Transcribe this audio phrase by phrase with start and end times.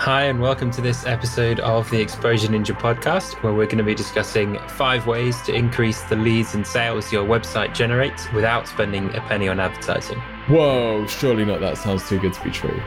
[0.00, 3.84] Hi, and welcome to this episode of the Exposure Ninja podcast, where we're going to
[3.84, 9.14] be discussing five ways to increase the leads and sales your website generates without spending
[9.14, 10.18] a penny on advertising.
[10.48, 11.60] Whoa, surely not.
[11.60, 12.82] That sounds too good to be true.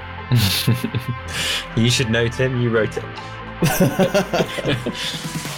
[1.78, 3.06] you should know, Tim, you wrote it.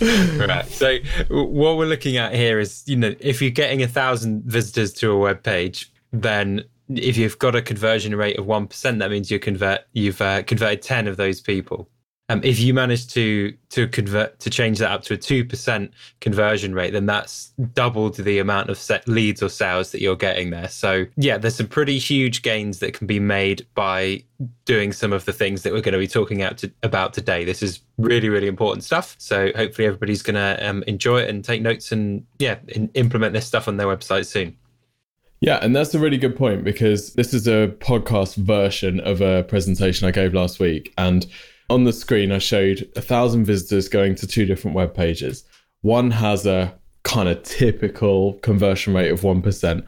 [0.00, 0.66] right.
[0.66, 0.98] So
[1.28, 5.10] what we're looking at here is, you know, if you're getting a thousand visitors to
[5.10, 9.30] a web page, then if you've got a conversion rate of one percent, that means
[9.30, 11.88] you convert you've uh, converted ten of those people.
[12.30, 15.92] Um, if you manage to to convert to change that up to a two percent
[16.20, 20.68] conversion rate, then that's doubled the amount of leads or sales that you're getting there.
[20.68, 24.22] So yeah, there's some pretty huge gains that can be made by
[24.64, 27.44] doing some of the things that we're going to be talking out to, about today.
[27.44, 29.16] This is really really important stuff.
[29.18, 33.32] So hopefully everybody's going to um, enjoy it and take notes and yeah in, implement
[33.32, 34.56] this stuff on their website soon.
[35.40, 39.42] Yeah, and that's a really good point because this is a podcast version of a
[39.42, 41.26] presentation I gave last week and
[41.70, 45.44] on the screen, I showed a thousand visitors going to two different web pages.
[45.82, 49.86] One has a kind of typical conversion rate of 1%,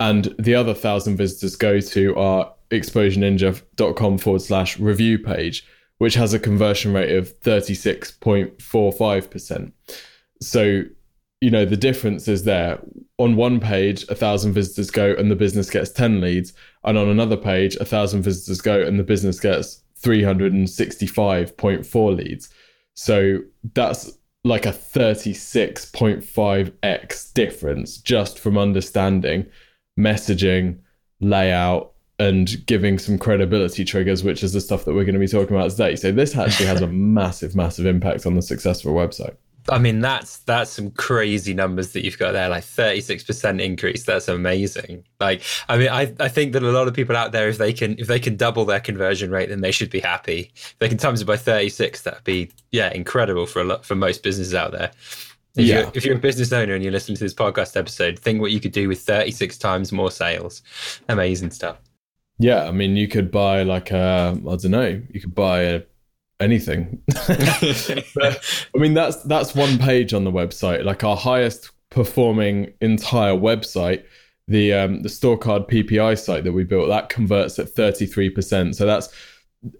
[0.00, 5.66] and the other thousand visitors go to our exposureninja.com forward slash review page,
[5.98, 9.72] which has a conversion rate of 36.45%.
[10.40, 10.84] So,
[11.42, 12.80] you know, the difference is there.
[13.18, 16.54] On one page, a thousand visitors go and the business gets 10 leads.
[16.84, 22.48] And on another page, a thousand visitors go and the business gets 365.4 leads.
[22.94, 23.40] So
[23.74, 29.44] that's like a 36.5x difference just from understanding
[29.98, 30.78] messaging,
[31.20, 35.26] layout, and giving some credibility triggers, which is the stuff that we're going to be
[35.26, 35.96] talking about today.
[35.96, 39.36] So this actually has a massive, massive impact on the success of a website.
[39.68, 44.04] I mean, that's that's some crazy numbers that you've got there, like 36% increase.
[44.04, 45.04] That's amazing.
[45.18, 47.72] Like, I mean, I, I think that a lot of people out there, if they
[47.72, 50.50] can if they can double their conversion rate, then they should be happy.
[50.54, 53.94] If they can times it by 36, that'd be yeah, incredible for a lot for
[53.94, 54.90] most businesses out there.
[55.56, 55.80] If, yeah.
[55.80, 58.52] you're, if you're a business owner and you're listening to this podcast episode, think what
[58.52, 60.62] you could do with 36 times more sales.
[61.08, 61.78] Amazing stuff.
[62.38, 65.82] Yeah, I mean, you could buy like a, I don't know, you could buy a
[66.40, 67.02] anything.
[67.26, 70.84] but, I mean, that's that's one page on the website.
[70.84, 74.04] Like our highest performing entire website,
[74.48, 78.76] the um, the Storecard PPI site that we built, that converts at thirty three percent.
[78.76, 79.08] So that's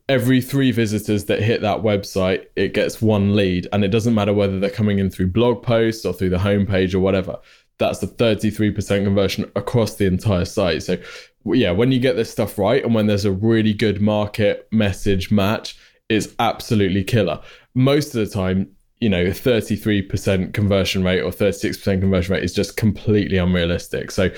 [0.09, 4.35] every three visitors that hit that website, it gets one lead, and it doesn't matter
[4.35, 7.39] whether they're coming in through blog posts or through the homepage or whatever.
[7.79, 10.83] That's the 33% conversion across the entire site.
[10.83, 10.99] So,
[11.47, 15.31] yeah, when you get this stuff right and when there's a really good market message
[15.31, 15.79] match,
[16.11, 17.41] is absolutely killer.
[17.75, 18.69] Most of the time,
[19.01, 24.11] you know, 33% conversion rate or 36% conversion rate is just completely unrealistic.
[24.11, 24.31] So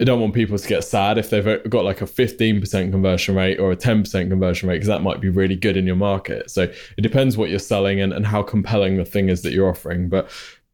[0.00, 3.58] I don't want people to get sad if they've got like a 15% conversion rate
[3.58, 6.50] or a 10% conversion rate because that might be really good in your market.
[6.50, 9.70] So it depends what you're selling and, and how compelling the thing is that you're
[9.70, 10.08] offering.
[10.08, 10.28] But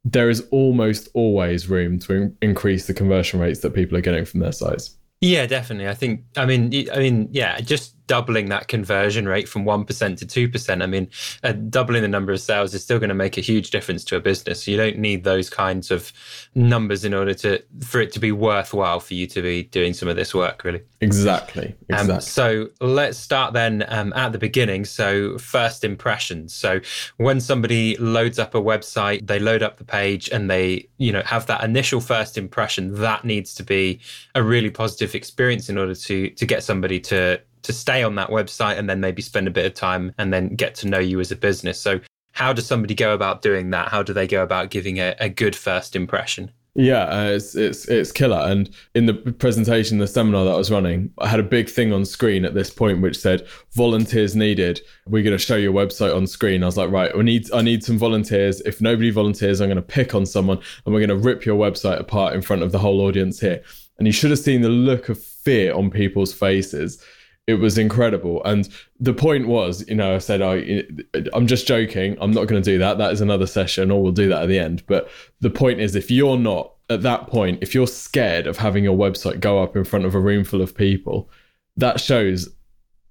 [0.04, 4.24] there is almost always room to in- increase the conversion rates that people are getting
[4.24, 4.96] from their sites.
[5.20, 5.88] Yeah, definitely.
[5.88, 6.24] I think.
[6.36, 9.86] I mean, I mean, yeah, just doubling that conversion rate from 1%
[10.18, 11.08] to 2%, I mean,
[11.44, 14.16] uh, doubling the number of sales is still going to make a huge difference to
[14.16, 14.66] a business.
[14.66, 16.12] You don't need those kinds of
[16.54, 20.08] numbers in order to for it to be worthwhile for you to be doing some
[20.08, 20.82] of this work, really.
[21.00, 21.76] Exactly.
[21.92, 22.14] Um, exactly.
[22.14, 24.84] Um, so let's start then um, at the beginning.
[24.84, 26.54] So first impressions.
[26.54, 26.80] So
[27.18, 31.22] when somebody loads up a website, they load up the page and they, you know,
[31.22, 34.00] have that initial first impression, that needs to be
[34.34, 38.30] a really positive experience in order to to get somebody to to stay on that
[38.30, 41.20] website and then maybe spend a bit of time and then get to know you
[41.20, 41.78] as a business.
[41.78, 42.00] So,
[42.32, 43.88] how does somebody go about doing that?
[43.88, 46.50] How do they go about giving a, a good first impression?
[46.74, 48.38] Yeah, uh, it's it's it's killer.
[48.38, 51.92] And in the presentation, the seminar that I was running, I had a big thing
[51.92, 54.80] on screen at this point which said volunteers needed.
[55.06, 56.62] We're going to show your website on screen.
[56.62, 58.62] I was like, right, we need I need some volunteers.
[58.62, 61.58] If nobody volunteers, I'm going to pick on someone and we're going to rip your
[61.58, 63.62] website apart in front of the whole audience here.
[63.98, 67.02] And you should have seen the look of fear on people's faces
[67.48, 68.44] it was incredible.
[68.44, 68.68] And
[69.00, 70.84] the point was, you know, I said, oh, I,
[71.32, 72.14] I'm just joking.
[72.20, 72.98] I'm not going to do that.
[72.98, 74.84] That is another session, or we'll do that at the end.
[74.86, 75.08] But
[75.40, 78.96] the point is, if you're not at that point, if you're scared of having your
[78.96, 81.30] website go up in front of a room full of people,
[81.78, 82.50] that shows,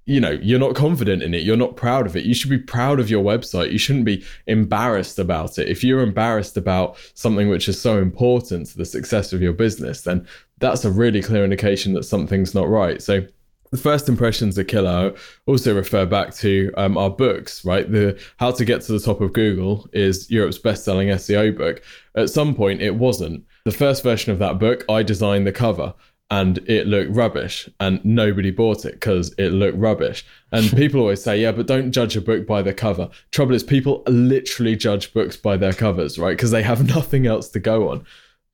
[0.05, 1.41] you know, you're not confident in it.
[1.41, 2.23] You're not proud of it.
[2.23, 3.71] You should be proud of your website.
[3.71, 5.67] You shouldn't be embarrassed about it.
[5.67, 10.03] If you're embarrassed about something which is so important to the success of your business,
[10.03, 10.27] then
[10.59, 13.01] that's a really clear indication that something's not right.
[13.01, 13.25] So,
[13.71, 15.13] the first impressions are killer
[15.45, 19.21] also refer back to um, our books right the how to get to the top
[19.21, 21.81] of google is europe's best-selling seo book
[22.15, 25.93] at some point it wasn't the first version of that book, I designed the cover
[26.31, 30.25] and it looked rubbish and nobody bought it because it looked rubbish.
[30.53, 33.09] And people always say, yeah, but don't judge a book by the cover.
[33.31, 36.37] Trouble is, people literally judge books by their covers, right?
[36.37, 38.05] Because they have nothing else to go on.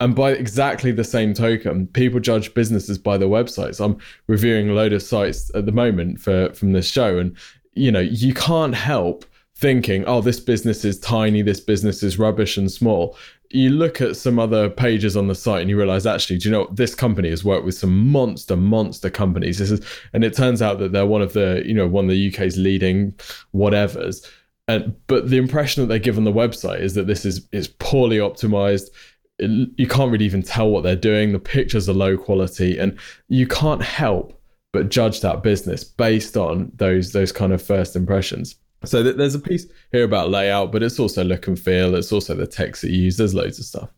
[0.03, 3.79] And by exactly the same token, people judge businesses by their websites.
[3.79, 3.97] I'm
[4.27, 7.37] reviewing a load of sites at the moment for from this show, and
[7.73, 9.23] you know, you can't help
[9.55, 13.17] thinking, oh, this business is tiny, this business is rubbish and small.
[13.51, 16.51] You look at some other pages on the site and you realize actually do you
[16.51, 19.59] know this company has worked with some monster monster companies.
[19.59, 22.11] This is and it turns out that they're one of the you know one of
[22.11, 23.13] the UK's leading
[23.55, 24.29] whatevers.
[24.67, 27.69] And but the impression that they give on the website is that this is is
[27.69, 28.89] poorly optimized
[29.39, 32.97] it, you can't really even tell what they're doing the pictures are low quality and
[33.29, 34.39] you can't help
[34.71, 39.39] but judge that business based on those those kind of first impressions so there's a
[39.39, 41.95] piece here about layout, but it's also look and feel.
[41.95, 43.17] It's also the text that you use.
[43.17, 43.89] There's loads of stuff.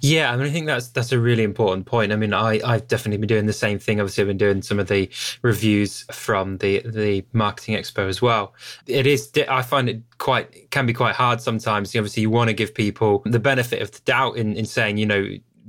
[0.00, 2.12] Yeah, I mean, I think that's that's a really important point.
[2.12, 4.00] I mean, I I've definitely been doing the same thing.
[4.00, 5.08] Obviously, I've been doing some of the
[5.42, 8.54] reviews from the the marketing expo as well.
[8.86, 11.94] It is, I find it quite can be quite hard sometimes.
[11.94, 15.06] Obviously, you want to give people the benefit of the doubt in in saying, you
[15.06, 15.26] know,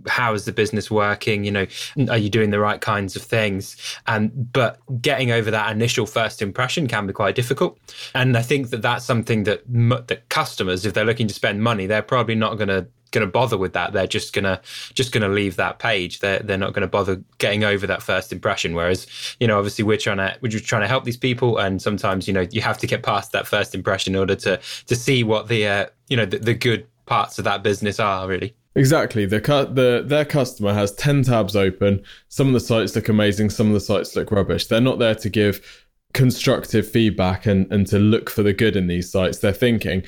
[0.08, 1.66] how is the business working you know
[2.10, 3.76] are you doing the right kinds of things
[4.08, 7.78] and but getting over that initial first impression can be quite difficult
[8.14, 9.64] and i think that that's something that
[10.08, 13.32] that customers if they're looking to spend money they're probably not going to going to
[13.32, 14.60] bother with that they're just going to
[14.94, 18.02] just going to leave that page they're, they're not going to bother getting over that
[18.02, 19.08] first impression whereas
[19.40, 22.34] you know obviously we're trying to we're trying to help these people and sometimes you
[22.34, 25.48] know you have to get past that first impression in order to to see what
[25.48, 29.26] the uh, you know the, the good parts of that business are really Exactly.
[29.26, 32.04] The, the their customer has ten tabs open.
[32.30, 33.50] Some of the sites look amazing.
[33.50, 34.68] Some of the sites look rubbish.
[34.68, 38.86] They're not there to give constructive feedback and and to look for the good in
[38.86, 39.40] these sites.
[39.40, 40.04] They're thinking,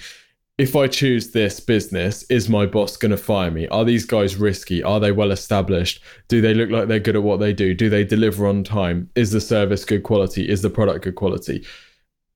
[0.60, 3.68] if I choose this business, is my boss going to fire me?
[3.70, 4.84] Are these guys risky?
[4.84, 6.04] Are they well established?
[6.28, 7.74] Do they look like they're good at what they do?
[7.74, 9.10] Do they deliver on time?
[9.16, 10.50] Is the service good quality?
[10.50, 11.66] Is the product good quality?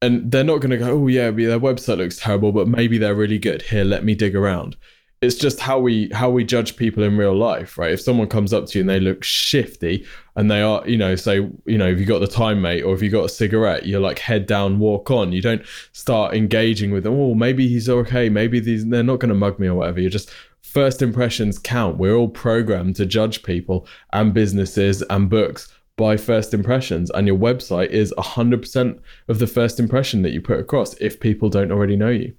[0.01, 3.13] And they're not going to go, oh yeah, their website looks terrible, but maybe they're
[3.13, 3.61] really good.
[3.61, 4.77] Here, let me dig around
[5.23, 7.91] it's just how we how we judge people in real life right?
[7.91, 10.05] If someone comes up to you and they look shifty
[10.35, 11.35] and they are you know say
[11.65, 12.83] you know if you got the time mate?
[12.83, 13.85] or if you got a cigarette?
[13.85, 15.31] you're like head down walk on.
[15.31, 18.29] You don't start engaging with them oh maybe he's okay.
[18.29, 20.01] Maybe these they're not going to mug me or whatever.
[20.01, 20.31] You're just
[20.61, 21.97] first impressions count.
[21.97, 27.37] We're all programmed to judge people and businesses and books by first impressions and your
[27.37, 31.95] website is 100% of the first impression that you put across if people don't already
[31.95, 32.33] know you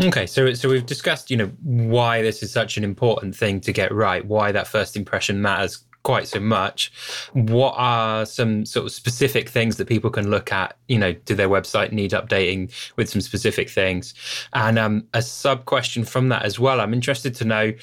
[0.00, 3.72] Okay, so so we've discussed, you know, why this is such an important thing to
[3.72, 6.90] get right, why that first impression matters quite so much.
[7.34, 10.74] What are some sort of specific things that people can look at?
[10.88, 14.14] You know, do their website need updating with some specific things?
[14.54, 16.80] And um, a sub question from that as well.
[16.80, 17.74] I'm interested to know: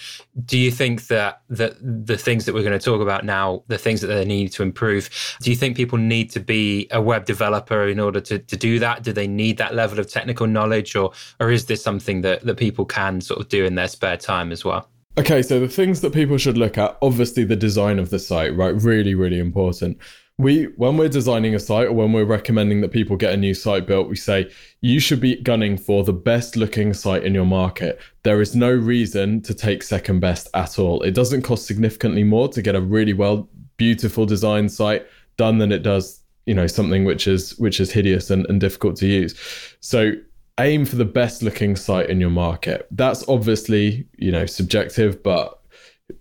[0.43, 3.77] Do you think that that the things that we're going to talk about now, the
[3.77, 5.07] things that they need to improve,
[5.41, 8.79] do you think people need to be a web developer in order to, to do
[8.79, 9.03] that?
[9.03, 12.57] Do they need that level of technical knowledge, or or is this something that that
[12.57, 14.89] people can sort of do in their spare time as well?
[15.17, 18.53] Okay, so the things that people should look at, obviously the design of the site,
[18.55, 18.75] right?
[18.81, 19.97] Really, really important.
[20.37, 23.53] We when we're designing a site or when we're recommending that people get a new
[23.53, 24.51] site built, we say
[24.81, 28.01] you should be gunning for the best looking site in your market.
[28.23, 31.01] There is no reason to take second best at all.
[31.03, 33.47] It doesn't cost significantly more to get a really well
[33.77, 35.07] beautiful design site
[35.37, 38.97] done than it does, you know, something which is which is hideous and, and difficult
[38.97, 39.33] to use.
[39.79, 40.15] So
[40.59, 42.87] aim for the best looking site in your market.
[42.91, 45.59] That's obviously, you know, subjective, but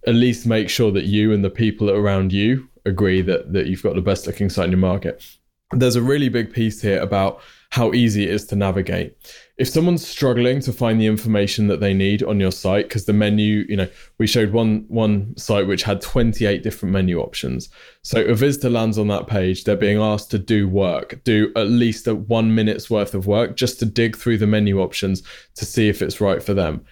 [0.06, 3.82] at least make sure that you and the people around you agree that that you've
[3.82, 5.24] got the best looking site in your market.
[5.72, 7.40] There's a really big piece here about
[7.74, 9.16] how easy it is to navigate.
[9.58, 13.12] If someone's struggling to find the information that they need on your site because the
[13.12, 13.88] menu you know
[14.18, 17.68] we showed one one site which had 28 different menu options.
[18.02, 21.66] So a visitor lands on that page they're being asked to do work do at
[21.66, 25.24] least a one minute's worth of work just to dig through the menu options
[25.56, 26.84] to see if it's right for them.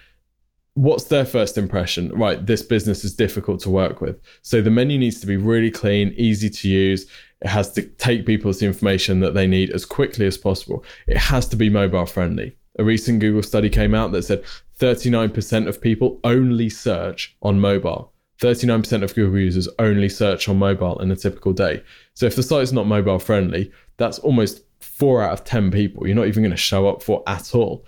[0.75, 2.09] What's their first impression?
[2.09, 4.21] Right this business is difficult to work with.
[4.43, 7.07] So the menu needs to be really clean easy to use
[7.43, 10.85] it has to take people's information that they need as quickly as possible.
[11.09, 12.57] It has to be mobile friendly.
[12.79, 14.45] A recent Google study came out that said
[14.79, 18.13] 39% of people only search on mobile.
[18.41, 21.83] 39% of Google users only search on mobile in a typical day.
[22.15, 26.07] So if the site is not mobile friendly, that's almost four out of 10 people
[26.07, 27.85] you're not even going to show up for at all.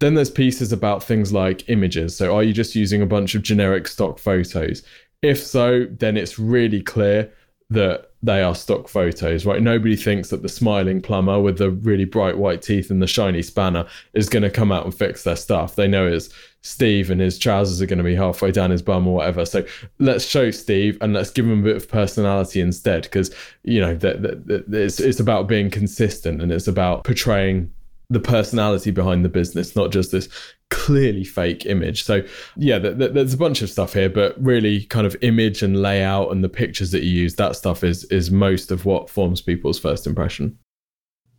[0.00, 2.16] Then there's pieces about things like images.
[2.16, 4.82] So are you just using a bunch of generic stock photos?
[5.22, 7.32] If so, then it's really clear
[7.74, 9.60] that they are stock photos, right?
[9.60, 13.42] Nobody thinks that the smiling plumber with the really bright white teeth and the shiny
[13.42, 15.76] spanner is going to come out and fix their stuff.
[15.76, 16.30] They know it's
[16.62, 19.44] Steve and his trousers are going to be halfway down his bum or whatever.
[19.44, 19.62] So
[19.98, 23.30] let's show Steve and let's give him a bit of personality instead, because
[23.64, 27.70] you know that, it's it's about being consistent and it's about portraying
[28.08, 30.28] the personality behind the business, not just this
[30.74, 32.02] clearly fake image.
[32.02, 32.22] So
[32.56, 35.80] yeah, th- th- there's a bunch of stuff here, but really kind of image and
[35.80, 39.40] layout and the pictures that you use, that stuff is is most of what forms
[39.40, 40.58] people's first impression.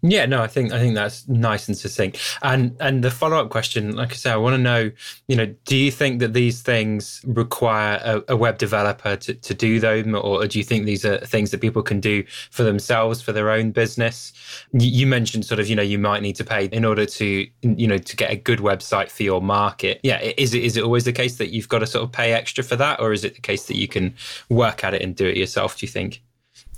[0.02, 2.20] Yeah, no, I think I think that's nice and succinct.
[2.44, 4.92] And and the follow up question, like I say, I want to know,
[5.28, 9.54] you know, do you think that these things require a, a, web developer to, to
[9.54, 13.22] do them, or do you think these are things that people can do for themselves
[13.22, 14.32] for their own business?
[14.74, 17.88] You mentioned sort of, you know, you might need to pay in order to, you
[17.88, 20.00] know, to get a good website for your market.
[20.04, 22.34] Yeah, is it is it always the case that you've got to sort of pay
[22.34, 24.14] extra for that, or is it the case that you can
[24.50, 25.78] work at it and do it yourself?
[25.80, 26.22] Do you think?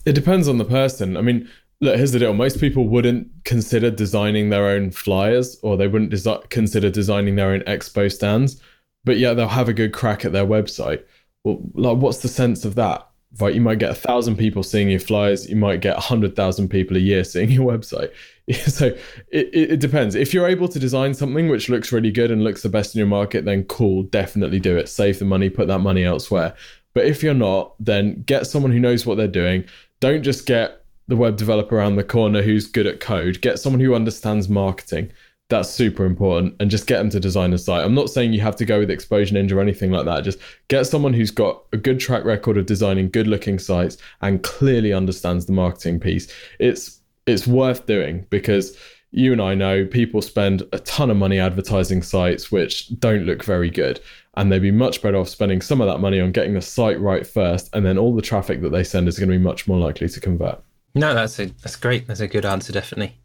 [0.06, 1.18] It depends on the person.
[1.18, 1.50] I mean
[1.82, 2.34] look, here's the deal.
[2.34, 6.14] Most people wouldn't consider designing their own flyers or they wouldn't
[6.50, 8.62] consider designing their own expo stands,
[9.04, 11.04] but yeah, they'll have a good crack at their website.
[11.44, 13.08] Well, like, what's the sense of that?
[13.40, 15.48] Right, you might get a thousand people seeing your flyers.
[15.48, 18.12] You might get a hundred thousand people a year seeing your website.
[18.68, 18.88] so
[19.32, 20.16] it, it depends.
[20.16, 23.00] If you're able to design something which looks really good and looks the best in
[23.00, 24.90] your market, then cool, definitely do it.
[24.90, 26.56] Save the money, put that money elsewhere.
[26.94, 29.66] But if you're not, then get someone who knows what they're doing.
[30.00, 30.77] Don't just get
[31.08, 33.42] the web developer around the corner who's good at code.
[33.42, 35.12] Get someone who understands marketing.
[35.50, 36.56] That's super important.
[36.60, 37.86] And just get them to design a site.
[37.86, 40.26] I'm not saying you have to go with Exposure Ninja or anything like that.
[40.26, 44.44] Just get someone who's got a good track record of designing good looking sites and
[44.44, 46.28] clearly understands the marketing piece.
[46.60, 48.78] It's it's worth doing because
[49.12, 53.44] you and I know people spend a ton of money advertising sites which don't look
[53.44, 54.02] very good.
[54.36, 57.00] And they'd be much better off spending some of that money on getting the site
[57.00, 57.70] right first.
[57.74, 60.10] And then all the traffic that they send is going to be much more likely
[60.10, 60.62] to convert.
[60.98, 62.08] No, that's a that's great.
[62.08, 63.16] That's a good answer, definitely.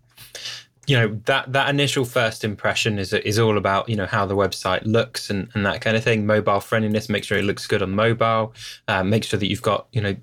[0.87, 4.37] You know that that initial first impression is is all about you know how the
[4.37, 6.27] website looks and, and that kind of thing.
[6.27, 8.53] Mobile friendliness, make sure it looks good on mobile.
[8.89, 10.17] Uh, make sure that you've got you know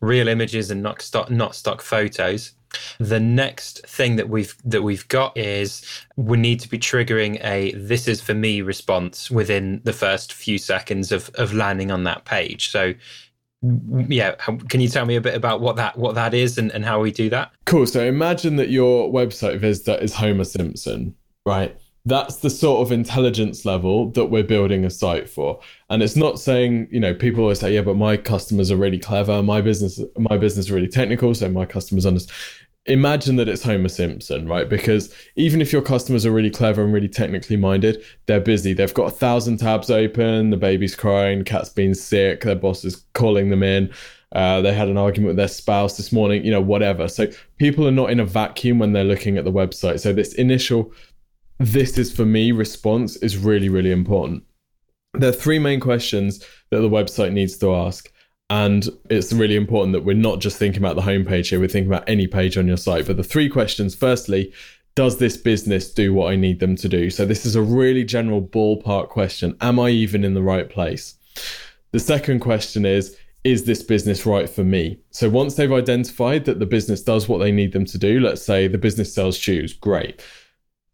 [0.00, 2.52] real images and not stock not stock photos.
[2.98, 5.84] The next thing that we've that we've got is
[6.16, 10.58] we need to be triggering a "this is for me" response within the first few
[10.58, 12.70] seconds of of landing on that page.
[12.70, 12.94] So
[14.08, 16.70] yeah um, can you tell me a bit about what that what that is and,
[16.72, 17.52] and how we do that?
[17.66, 17.86] Cool.
[17.86, 21.14] So imagine that your website visitor is homer simpson
[21.46, 21.76] right?
[22.06, 25.60] That's the sort of intelligence level that we're building a site for.
[25.88, 28.98] And it's not saying you know people always say yeah but my customers are really
[28.98, 29.42] clever.
[29.42, 32.38] My business my business is really technical so my customers understand
[32.86, 34.68] imagine that it's Homer Simpson, right?
[34.68, 38.72] Because even if your customers are really clever and really technically minded, they're busy.
[38.72, 43.04] They've got a thousand tabs open, the baby's crying, cat's been sick, their boss is
[43.14, 43.92] calling them in.
[44.32, 47.08] Uh, they had an argument with their spouse this morning, you know, whatever.
[47.08, 50.00] So people are not in a vacuum when they're looking at the website.
[50.00, 50.92] So this initial,
[51.58, 54.42] this is for me response is really, really important.
[55.14, 58.12] There are three main questions that the website needs to ask.
[58.50, 61.90] And it's really important that we're not just thinking about the homepage here, we're thinking
[61.90, 63.06] about any page on your site.
[63.06, 64.52] But the three questions firstly,
[64.94, 67.10] does this business do what I need them to do?
[67.10, 69.56] So, this is a really general ballpark question.
[69.60, 71.16] Am I even in the right place?
[71.90, 74.98] The second question is, is this business right for me?
[75.10, 78.42] So, once they've identified that the business does what they need them to do, let's
[78.42, 80.22] say the business sells shoes, great.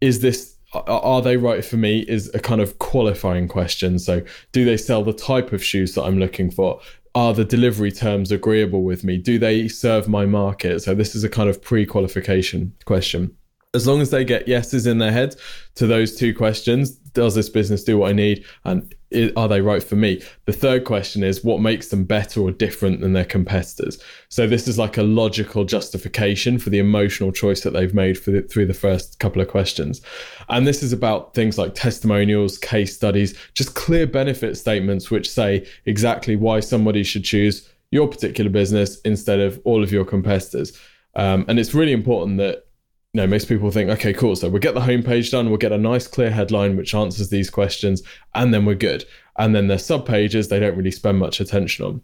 [0.00, 4.64] Is this are they right for me is a kind of qualifying question so do
[4.64, 6.80] they sell the type of shoes that i'm looking for
[7.14, 9.16] are the delivery terms agreeable with me?
[9.16, 10.80] Do they serve my market?
[10.80, 13.34] So this is a kind of pre-qualification question.
[13.74, 15.36] As long as they get yeses in their head
[15.76, 18.44] to those two questions, does this business do what I need?
[18.64, 18.94] And
[19.36, 20.22] are they right for me?
[20.44, 24.02] The third question is what makes them better or different than their competitors?
[24.28, 28.42] So this is like a logical justification for the emotional choice that they've made the,
[28.42, 30.00] through the first couple of questions.
[30.48, 35.66] And this is about things like testimonials, case studies, just clear benefit statements which say
[35.86, 40.78] exactly why somebody should choose your particular business instead of all of your competitors.
[41.16, 42.66] Um, and it's really important that
[43.12, 44.36] you know, most people think, okay, cool.
[44.36, 45.48] So we'll get the homepage done.
[45.48, 48.02] We'll get a nice, clear headline which answers these questions,
[48.34, 49.04] and then we're good.
[49.36, 52.02] And then their sub pages, they don't really spend much attention on.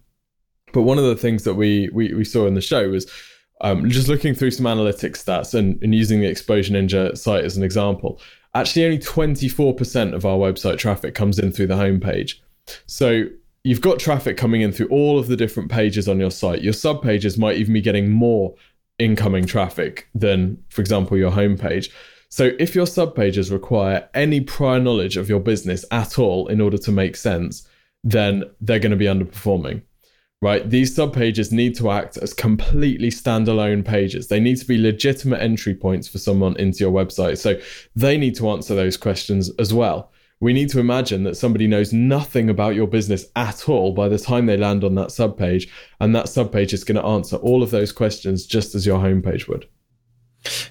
[0.72, 3.10] But one of the things that we we, we saw in the show was
[3.60, 7.56] um, just looking through some analytics stats and, and using the Exposure Ninja site as
[7.56, 8.20] an example.
[8.54, 12.40] Actually, only 24% of our website traffic comes in through the homepage.
[12.86, 13.26] So
[13.64, 16.62] you've got traffic coming in through all of the different pages on your site.
[16.62, 18.54] Your sub pages might even be getting more
[18.99, 21.91] incoming traffic than, for example, your homepage.
[22.29, 26.79] So if your subpages require any prior knowledge of your business at all in order
[26.79, 27.67] to make sense,
[28.03, 29.83] then they're going to be underperforming.
[30.43, 30.69] Right?
[30.69, 34.29] These subpages need to act as completely standalone pages.
[34.29, 37.38] They need to be legitimate entry points for someone into your website.
[37.38, 37.59] So
[37.95, 40.12] they need to answer those questions as well.
[40.40, 44.19] We need to imagine that somebody knows nothing about your business at all by the
[44.19, 45.69] time they land on that subpage,
[46.00, 49.49] and that subpage is going to answer all of those questions just as your homepage
[49.49, 49.66] would.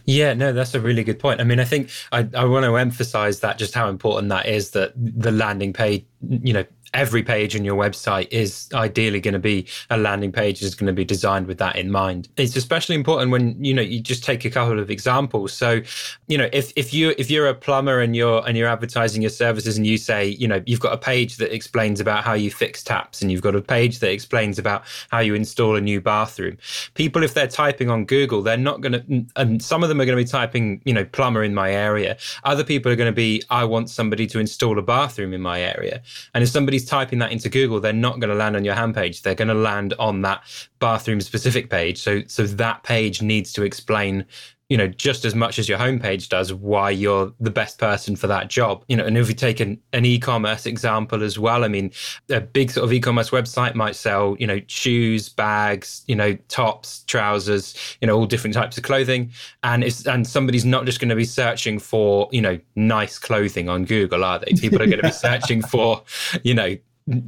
[0.05, 1.41] Yeah, no, that's a really good point.
[1.41, 4.71] I mean, I think I, I want to emphasize that just how important that is
[4.71, 9.39] that the landing page, you know, every page on your website is ideally going to
[9.39, 12.27] be a landing page is going to be designed with that in mind.
[12.37, 15.53] It's especially important when you know you just take a couple of examples.
[15.53, 15.81] So,
[16.27, 19.29] you know, if if you if you're a plumber and you're and you're advertising your
[19.29, 22.51] services and you say, you know, you've got a page that explains about how you
[22.51, 26.01] fix taps and you've got a page that explains about how you install a new
[26.01, 26.57] bathroom.
[26.93, 30.05] People if they're typing on Google, they're not going to and some of them are
[30.05, 32.17] going to be typing, you know, plumber in my area.
[32.43, 35.61] Other people are going to be I want somebody to install a bathroom in my
[35.61, 36.01] area.
[36.33, 36.49] And if
[36.79, 39.21] somebody's typing that into Google, they're not going to land on your homepage.
[39.21, 40.43] They're going to land on that
[40.79, 41.97] bathroom specific page.
[42.01, 44.25] So, so that page needs to explain
[44.69, 48.25] you know, just as much as your homepage does, why you're the best person for
[48.25, 48.83] that job.
[48.87, 51.91] You know, and if we take an, an e-commerce example as well, I mean,
[52.31, 57.03] a big sort of e-commerce website might sell, you know, shoes, bags, you know, tops,
[57.03, 59.31] trousers, you know, all different types of clothing.
[59.61, 63.69] And it's and somebody's not just going to be searching for, you know, nice clothing
[63.69, 64.53] on Google, are they?
[64.53, 66.01] People are going to be searching for,
[66.43, 66.75] you know,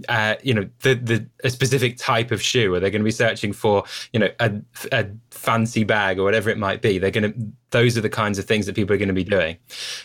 [0.10, 2.74] uh, you know the the a specific type of shoe.
[2.74, 4.54] Or they're going to be searching for you know a,
[4.92, 6.98] a fancy bag or whatever it might be?
[6.98, 9.24] They're going to those are the kinds of things that people are going to be
[9.24, 9.58] doing.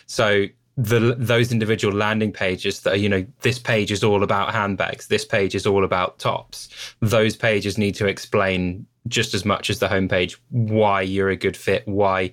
[0.05, 4.51] So the those individual landing pages that are you know this page is all about
[4.51, 6.67] handbags this page is all about tops
[6.99, 11.55] those pages need to explain just as much as the homepage why you're a good
[11.55, 12.31] fit why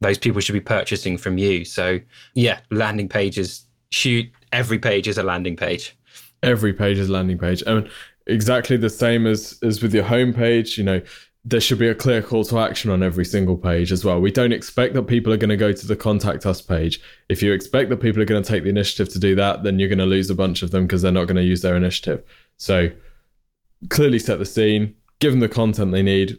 [0.00, 1.64] those people should be purchasing from you.
[1.64, 1.98] So
[2.34, 5.96] yeah landing pages shoot every page is a landing page
[6.42, 7.62] every page is landing page.
[7.66, 7.90] I mean,
[8.26, 10.76] exactly the same as as with your homepage.
[10.76, 11.02] You know,
[11.44, 14.20] there should be a clear call to action on every single page as well.
[14.20, 17.00] We don't expect that people are going to go to the contact us page.
[17.28, 19.78] If you expect that people are going to take the initiative to do that, then
[19.78, 21.76] you're going to lose a bunch of them because they're not going to use their
[21.76, 22.22] initiative.
[22.58, 22.90] So
[23.88, 26.38] clearly set the scene, give them the content they need,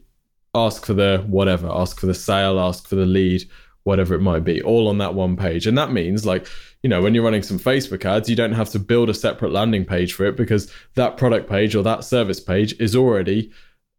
[0.54, 3.44] ask for the whatever, ask for the sale, ask for the lead,
[3.84, 5.68] whatever it might be, all on that one page.
[5.68, 6.48] And that means like
[6.84, 9.52] you know, when you're running some Facebook ads, you don't have to build a separate
[9.52, 13.52] landing page for it because that product page or that service page is already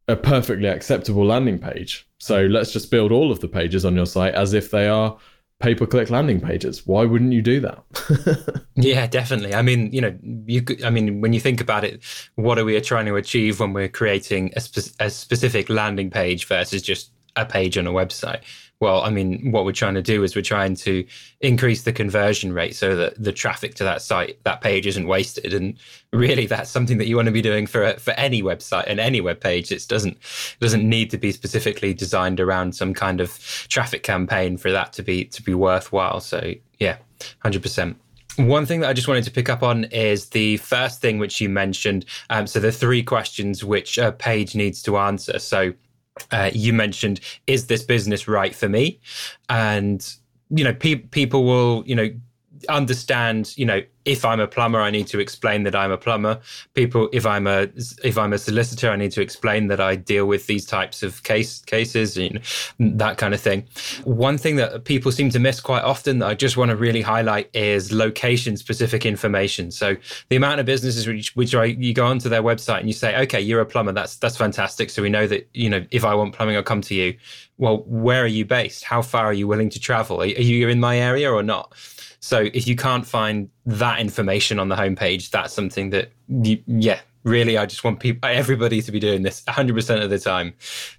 [0.08, 2.08] a perfectly acceptable landing page.
[2.18, 5.16] So let's just build all of the pages on your site as if they are
[5.60, 6.84] pay per click landing pages.
[6.86, 8.64] Why wouldn't you do that?
[8.74, 9.54] yeah, definitely.
[9.54, 12.02] I mean, you know, you I mean, when you think about it,
[12.34, 16.46] what are we trying to achieve when we're creating a, spe- a specific landing page
[16.46, 18.40] versus just a page on a website?
[18.82, 21.06] Well, I mean, what we're trying to do is we're trying to
[21.40, 25.54] increase the conversion rate so that the traffic to that site, that page isn't wasted.
[25.54, 25.78] And
[26.12, 29.20] really, that's something that you want to be doing for for any website and any
[29.20, 29.70] web page.
[29.70, 30.18] It doesn't
[30.58, 35.04] doesn't need to be specifically designed around some kind of traffic campaign for that to
[35.04, 36.18] be to be worthwhile.
[36.18, 36.96] So yeah,
[37.38, 37.96] hundred percent.
[38.34, 41.40] One thing that I just wanted to pick up on is the first thing which
[41.40, 42.04] you mentioned.
[42.30, 45.38] Um, so the three questions which a page needs to answer.
[45.38, 45.72] So
[46.30, 49.00] uh, you mentioned, is this business right for me?
[49.48, 50.06] And
[50.50, 52.10] you know, pe- people will, you know,
[52.68, 56.40] understand, you know, if I'm a plumber, I need to explain that I'm a plumber.
[56.74, 57.68] People, if I'm a
[58.02, 61.22] if I'm a solicitor, I need to explain that I deal with these types of
[61.22, 62.40] case cases and
[62.80, 63.64] that kind of thing.
[64.04, 67.02] One thing that people seem to miss quite often that I just want to really
[67.02, 69.70] highlight is location specific information.
[69.70, 69.96] So
[70.30, 73.16] the amount of businesses which, which are, you go onto their website and you say,
[73.22, 73.92] okay, you're a plumber.
[73.92, 74.90] That's that's fantastic.
[74.90, 77.16] So we know that you know if I want plumbing, I'll come to you.
[77.62, 78.82] Well, where are you based?
[78.82, 80.20] How far are you willing to travel?
[80.20, 81.72] Are, are you in my area or not?
[82.18, 86.98] So if you can't find that information on the homepage, that's something that, you, yeah,
[87.22, 90.54] really, I just want people, everybody to be doing this 100% of the time.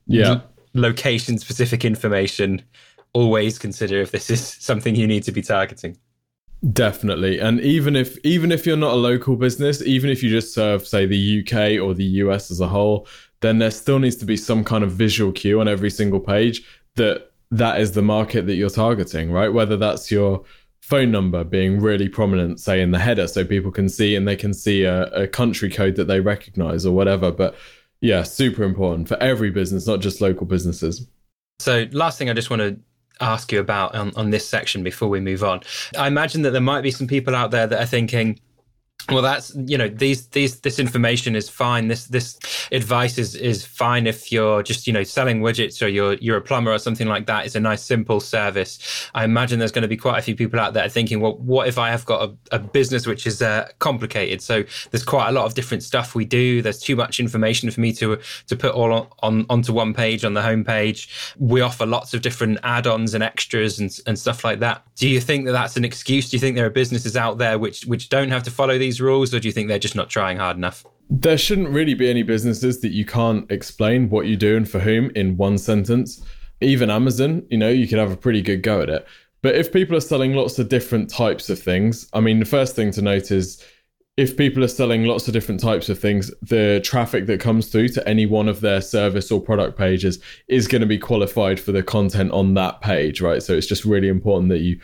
[0.08, 0.30] Yeah.
[0.30, 2.62] L- location specific information.
[3.12, 5.98] Always consider if this is something you need to be targeting.
[6.72, 7.40] Definitely.
[7.40, 10.88] And even if even if you're not a local business, even if you just serve
[10.88, 13.06] say the UK or the US as a whole,
[13.44, 16.66] then there still needs to be some kind of visual cue on every single page
[16.96, 19.50] that that is the market that you're targeting, right?
[19.50, 20.44] Whether that's your
[20.82, 24.36] phone number being really prominent, say in the header, so people can see and they
[24.36, 27.32] can see a, a country code that they recognize or whatever.
[27.32, 27.56] But
[28.02, 31.08] yeah, super important for every business, not just local businesses.
[31.60, 32.78] So, last thing I just want to
[33.22, 35.62] ask you about on, on this section before we move on.
[35.98, 38.40] I imagine that there might be some people out there that are thinking,
[39.10, 41.90] well that's you know these these this information is fine.
[41.90, 42.40] This this
[42.72, 46.42] advice is is fine if you're just you know selling widgets or you're you're a
[46.42, 47.46] plumber or something like that.
[47.46, 49.10] It's a nice simple service.
[49.14, 51.68] I imagine there's going to be quite a few people out there thinking well what
[51.68, 54.42] if i have got a, a business which is uh, complicated?
[54.42, 56.62] So there's quite a lot of different stuff we do.
[56.62, 60.24] There's too much information for me to to put all on, on onto one page
[60.24, 64.60] on the homepage we offer lots of different add-ons and extras and, and stuff like
[64.60, 64.84] that.
[64.96, 66.30] Do you think that that's an excuse?
[66.30, 69.02] Do you think there are businesses out there which which don't have to follow these
[69.02, 70.86] rules, or do you think they're just not trying hard enough?
[71.10, 74.80] There shouldn't really be any businesses that you can't explain what you do and for
[74.80, 76.24] whom in one sentence.
[76.62, 79.08] Even Amazon, you know, you could have a pretty good go at it.
[79.42, 82.76] But if people are selling lots of different types of things, I mean, the first
[82.76, 83.64] thing to note is
[84.16, 87.90] if people are selling lots of different types of things, the traffic that comes through
[87.90, 91.72] to any one of their service or product pages is going to be qualified for
[91.72, 93.42] the content on that page, right?
[93.42, 94.80] So it's just really important that you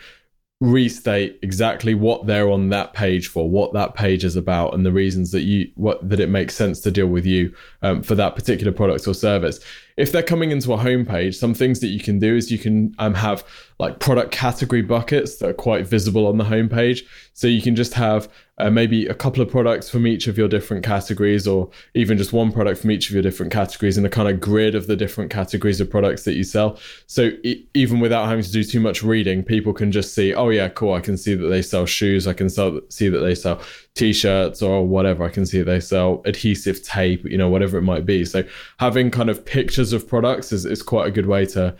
[0.60, 4.92] restate exactly what they're on that page for, what that page is about, and the
[4.92, 8.34] reasons that you what that it makes sense to deal with you um, for that
[8.34, 9.60] particular product or service.
[10.00, 12.94] If they're coming into a homepage, some things that you can do is you can
[12.98, 13.44] um, have
[13.78, 17.02] like product category buckets that are quite visible on the homepage.
[17.34, 20.48] So you can just have uh, maybe a couple of products from each of your
[20.48, 24.10] different categories, or even just one product from each of your different categories, and a
[24.10, 26.78] kind of grid of the different categories of products that you sell.
[27.06, 30.50] So e- even without having to do too much reading, people can just see, oh
[30.50, 30.94] yeah, cool.
[30.94, 32.26] I can see that they sell shoes.
[32.26, 33.60] I can sell, see that they sell
[33.94, 35.24] t-shirts or whatever.
[35.24, 38.24] I can see they sell adhesive tape, you know, whatever it might be.
[38.24, 38.44] So
[38.78, 41.76] having kind of pictures of products is, is quite a good way to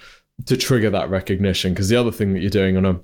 [0.47, 1.73] to trigger that recognition.
[1.73, 3.01] Because the other thing that you're doing on a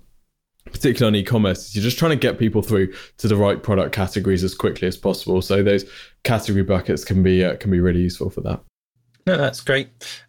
[0.64, 3.95] particularly on e-commerce, is you're just trying to get people through to the right product
[3.95, 5.40] categories as quickly as possible.
[5.40, 5.85] So those
[6.25, 8.61] category buckets can be uh, can be really useful for that.
[9.27, 9.89] No, that's great.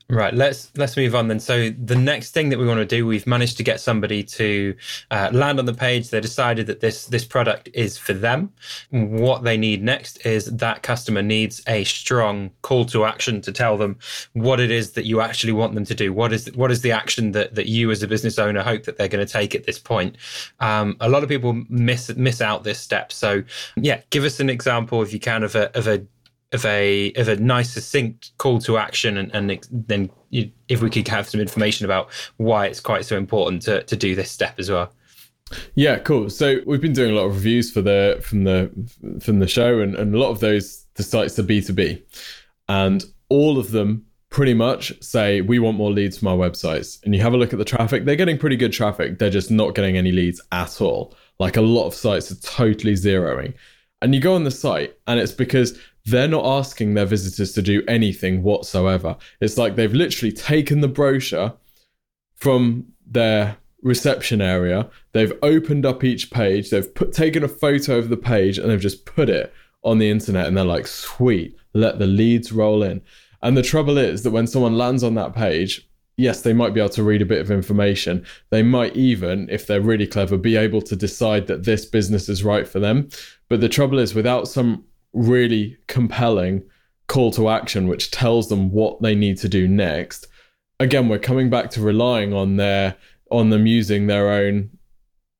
[0.09, 1.39] Right, let's let's move on then.
[1.39, 4.73] So the next thing that we want to do, we've managed to get somebody to
[5.11, 6.09] uh, land on the page.
[6.09, 8.53] They decided that this this product is for them.
[8.89, 13.77] What they need next is that customer needs a strong call to action to tell
[13.77, 13.97] them
[14.31, 16.13] what it is that you actually want them to do.
[16.13, 18.97] What is what is the action that that you as a business owner hope that
[18.97, 20.15] they're going to take at this point?
[20.61, 23.11] Um, a lot of people miss miss out this step.
[23.11, 23.43] So
[23.75, 26.03] yeah, give us an example if you can of a of a
[26.53, 30.89] of a of a nice succinct call to action and, and then you, if we
[30.89, 34.55] could have some information about why it's quite so important to, to do this step
[34.57, 34.91] as well.
[35.75, 36.29] Yeah cool.
[36.29, 38.71] So we've been doing a lot of reviews for the from the
[39.21, 42.01] from the show and, and a lot of those the sites are b2b
[42.69, 47.03] and all of them pretty much say we want more leads from our websites.
[47.03, 49.19] And you have a look at the traffic they're getting pretty good traffic.
[49.19, 51.13] They're just not getting any leads at all.
[51.39, 53.53] Like a lot of sites are totally zeroing.
[54.01, 57.61] And you go on the site and it's because they're not asking their visitors to
[57.61, 59.17] do anything whatsoever.
[59.41, 61.53] It's like they've literally taken the brochure
[62.35, 68.09] from their reception area, they've opened up each page, they've put taken a photo of
[68.09, 71.99] the page, and they've just put it on the internet, and they're like, "Sweet, let
[71.99, 73.01] the leads roll in."
[73.41, 76.79] And the trouble is that when someone lands on that page, yes, they might be
[76.79, 78.25] able to read a bit of information.
[78.49, 82.43] They might even, if they're really clever, be able to decide that this business is
[82.43, 83.09] right for them.
[83.49, 86.63] But the trouble is, without some really compelling
[87.07, 90.27] call to action which tells them what they need to do next.
[90.79, 92.95] Again we're coming back to relying on their
[93.31, 94.69] on them using their own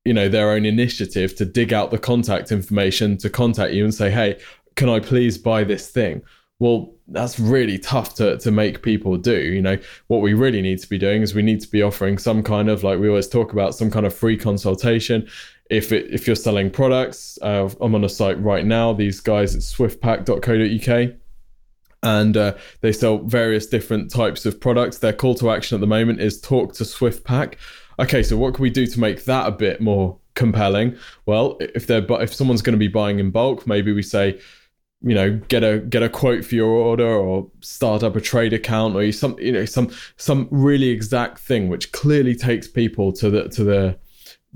[0.06, 3.93] you know their own initiative to dig out the contact information to contact you and
[3.93, 4.39] say hey
[4.75, 6.21] can i please buy this thing?
[6.60, 9.77] Well that's really tough to, to make people do you know.
[10.08, 12.69] What we really need to be doing is we need to be offering some kind
[12.69, 15.27] of like we always talk about some kind of free consultation
[15.69, 18.93] if it, if you're selling products, uh, I'm on a site right now.
[18.93, 21.13] These guys at swiftpack.co.uk,
[22.03, 24.99] and uh, they sell various different types of products.
[24.99, 27.56] Their call to action at the moment is talk to Swiftpack.
[27.99, 30.95] Okay, so what can we do to make that a bit more compelling?
[31.25, 34.39] Well, if they're if someone's going to be buying in bulk, maybe we say,
[35.01, 38.53] you know, get a get a quote for your order, or start up a trade
[38.53, 43.30] account, or some you know some some really exact thing which clearly takes people to
[43.30, 43.97] the to the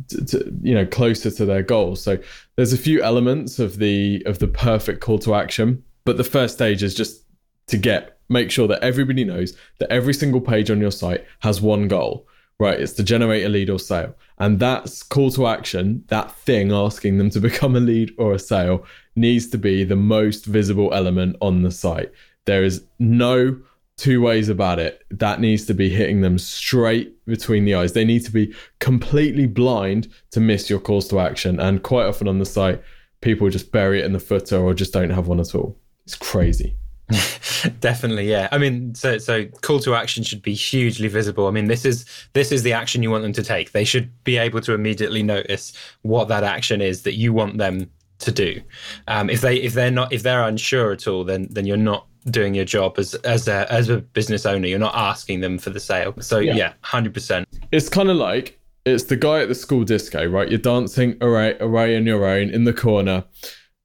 [0.09, 2.01] to, to, you know closer to their goals.
[2.01, 2.17] So
[2.55, 6.55] there's a few elements of the of the perfect call to action but the first
[6.55, 7.23] stage is just
[7.67, 11.61] to get make sure that everybody knows that every single page on your site has
[11.61, 12.27] one goal
[12.59, 12.79] right?
[12.79, 14.15] It's to generate a lead or sale.
[14.37, 18.39] And that's call to action that thing asking them to become a lead or a
[18.39, 18.85] sale
[19.15, 22.11] needs to be the most visible element on the site.
[22.45, 23.59] There is no
[24.01, 25.05] two ways about it.
[25.11, 27.93] That needs to be hitting them straight between the eyes.
[27.93, 31.59] They need to be completely blind to miss your calls to action.
[31.59, 32.81] And quite often on the site,
[33.21, 35.77] people just bury it in the footer or just don't have one at all.
[36.05, 36.75] It's crazy.
[37.79, 38.47] Definitely, yeah.
[38.51, 41.45] I mean, so so call to action should be hugely visible.
[41.45, 43.71] I mean, this is this is the action you want them to take.
[43.71, 47.91] They should be able to immediately notice what that action is that you want them
[48.19, 48.61] to do.
[49.07, 52.07] Um, if they if they're not if they're unsure at all, then then you're not
[52.29, 54.67] doing your job as as a as a business owner.
[54.67, 56.13] You're not asking them for the sale.
[56.19, 57.47] So yeah, hundred percent.
[57.71, 60.49] It's kind of like it's the guy at the school disco, right?
[60.49, 63.23] You're dancing array array on your own in the corner.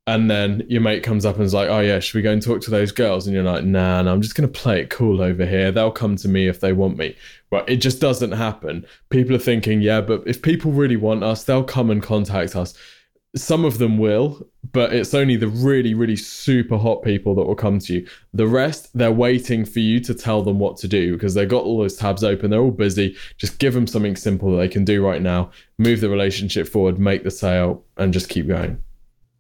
[0.09, 2.41] And then your mate comes up and is like, "Oh yeah, should we go and
[2.41, 5.21] talk to those girls?" And you're like, "Nah, nah I'm just gonna play it cool
[5.21, 5.73] over here.
[5.73, 7.17] They'll come to me if they want me."
[7.51, 8.87] But it just doesn't happen.
[9.11, 12.73] People are thinking, "Yeah, but if people really want us, they'll come and contact us."
[13.37, 17.55] Some of them will, but it's only the really, really super hot people that will
[17.55, 18.09] come to you.
[18.33, 21.65] The rest, they're waiting for you to tell them what to do because they've got
[21.65, 22.51] all those tabs open.
[22.51, 23.17] They're all busy.
[23.37, 26.99] Just give them something simple that they can do right now, move the relationship forward,
[26.99, 28.83] make the sale, and just keep going.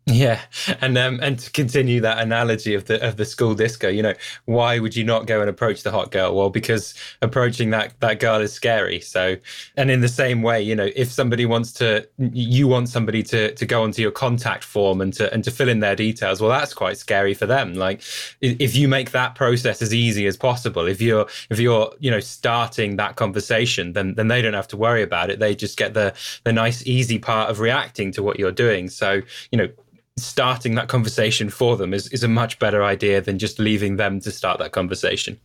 [0.08, 0.40] Yeah,
[0.80, 4.14] and um, and to continue that analogy of the of the school disco, you know,
[4.44, 6.36] why would you not go and approach the hot girl?
[6.36, 9.00] Well, because approaching that that girl is scary.
[9.00, 9.36] So,
[9.76, 13.52] and in the same way, you know, if somebody wants to, you want somebody to
[13.52, 16.40] to go onto your contact form and to and to fill in their details.
[16.40, 17.74] Well, that's quite scary for them.
[17.74, 18.00] Like,
[18.40, 22.20] if you make that process as easy as possible, if you're if you're you know
[22.20, 25.40] starting that conversation, then then they don't have to worry about it.
[25.40, 26.14] They just get the
[26.44, 28.88] the nice easy part of reacting to what you're doing.
[28.88, 29.68] So, you know
[30.16, 34.20] starting that conversation for them is, is a much better idea than just leaving them
[34.20, 35.38] to start that conversation.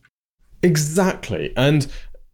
[0.62, 1.52] Exactly.
[1.56, 1.86] And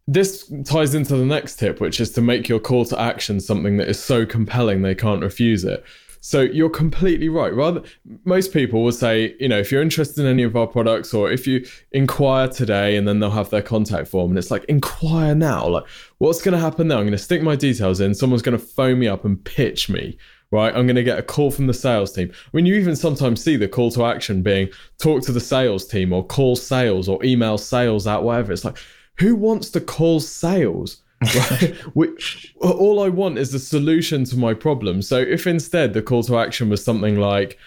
[0.07, 3.77] this ties into the next tip, which is to make your call to action something
[3.77, 5.83] that is so compelling they can't refuse it.
[6.21, 7.53] So you're completely right.
[7.53, 7.81] Rather,
[8.25, 11.31] most people will say, you know, if you're interested in any of our products, or
[11.31, 15.33] if you inquire today, and then they'll have their contact form, and it's like inquire
[15.33, 15.65] now.
[15.65, 15.85] Like,
[16.17, 16.97] what's going to happen now?
[16.97, 18.13] I'm going to stick my details in.
[18.13, 20.17] Someone's going to phone me up and pitch me
[20.51, 20.75] right?
[20.75, 22.31] I'm going to get a call from the sales team.
[22.31, 25.85] I mean, you even sometimes see the call to action being talk to the sales
[25.85, 28.51] team or call sales or email sales out, whatever.
[28.51, 28.77] It's like,
[29.19, 31.01] who wants to call sales?
[31.35, 31.75] Right?
[31.95, 32.07] we,
[32.61, 35.01] all I want is the solution to my problem.
[35.01, 37.59] So if instead the call to action was something like,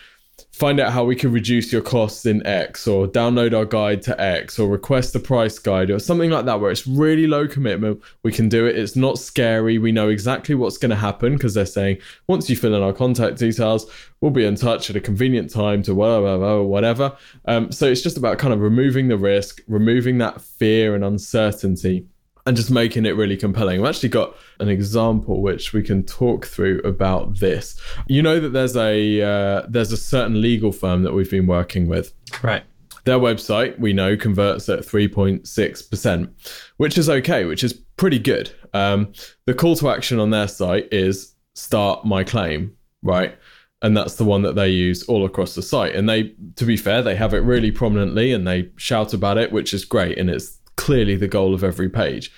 [0.53, 4.21] find out how we can reduce your costs in X or download our guide to
[4.21, 8.01] X or request a price guide or something like that where it's really low commitment.
[8.23, 8.79] We can do it.
[8.79, 9.79] It's not scary.
[9.79, 12.93] We know exactly what's going to happen because they're saying once you fill in our
[12.93, 13.91] contact details,
[14.21, 17.17] we'll be in touch at a convenient time to whatever, whatever.
[17.47, 22.07] Um, so it's just about kind of removing the risk, removing that fear and uncertainty
[22.47, 23.81] and just making it really compelling.
[23.81, 27.81] I've actually got an example which we can talk through about this.
[28.09, 31.87] You know that there's a uh, there's a certain legal firm that we've been working
[31.87, 32.13] with.
[32.43, 32.65] Right.
[33.05, 36.31] Their website we know converts at 3.6%,
[36.77, 38.53] which is okay, which is pretty good.
[38.75, 39.13] Um,
[39.47, 43.37] the call to action on their site is start my claim, right?
[43.83, 45.97] And that's the one that they use all across the site.
[45.97, 49.51] And they, to be fair, they have it really prominently and they shout about it,
[49.51, 50.17] which is great.
[50.19, 52.33] And it's clearly the goal of every page.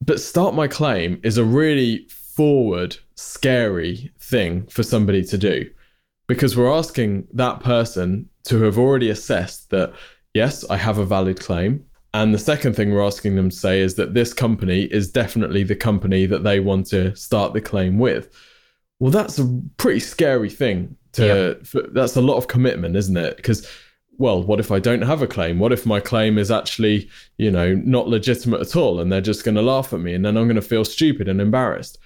[0.00, 5.70] But start my claim is a really forward, scary thing for somebody to do
[6.26, 9.92] because we're asking that person to have already assessed that,
[10.34, 11.84] yes, I have a valid claim.
[12.14, 15.62] And the second thing we're asking them to say is that this company is definitely
[15.62, 18.34] the company that they want to start the claim with.
[18.98, 21.64] Well, that's a pretty scary thing to, yeah.
[21.64, 23.36] for, that's a lot of commitment, isn't it?
[23.36, 23.68] Because
[24.18, 25.58] well, what if I don't have a claim?
[25.58, 29.44] What if my claim is actually, you know, not legitimate at all and they're just
[29.44, 31.98] going to laugh at me and then I'm going to feel stupid and embarrassed?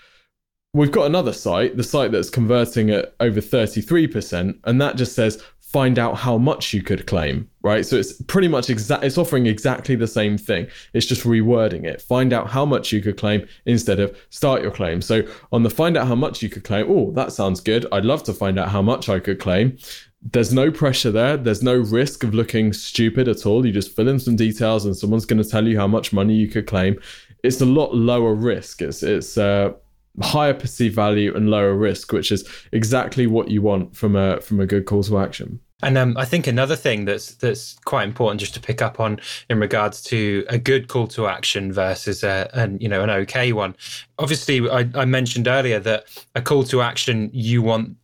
[0.75, 5.42] We've got another site, the site that's converting at over 33%, and that just says
[5.61, 7.85] find out how much you could claim, right?
[7.85, 10.66] So it's pretty much exact it's offering exactly the same thing.
[10.92, 12.03] It's just rewording it.
[12.03, 15.01] Find out how much you could claim instead of start your claim.
[15.01, 17.87] So on the find out how much you could claim, oh, that sounds good.
[17.90, 19.79] I'd love to find out how much I could claim
[20.23, 21.37] there's no pressure there.
[21.37, 23.67] There's no risk of looking stupid at all.
[23.67, 26.35] You just fill in some details, and someone's going to tell you how much money
[26.35, 27.01] you could claim.
[27.43, 28.83] It's a lot lower risk.
[28.83, 29.73] It's it's uh,
[30.21, 34.61] higher perceived value and lower risk, which is exactly what you want from a from
[34.61, 35.59] a good call to action.
[35.85, 39.19] And um, I think another thing that's that's quite important just to pick up on
[39.51, 43.53] in regards to a good call to action versus a an you know an okay
[43.53, 43.75] one.
[44.21, 46.05] Obviously, I, I mentioned earlier that
[46.37, 47.97] a call to action you want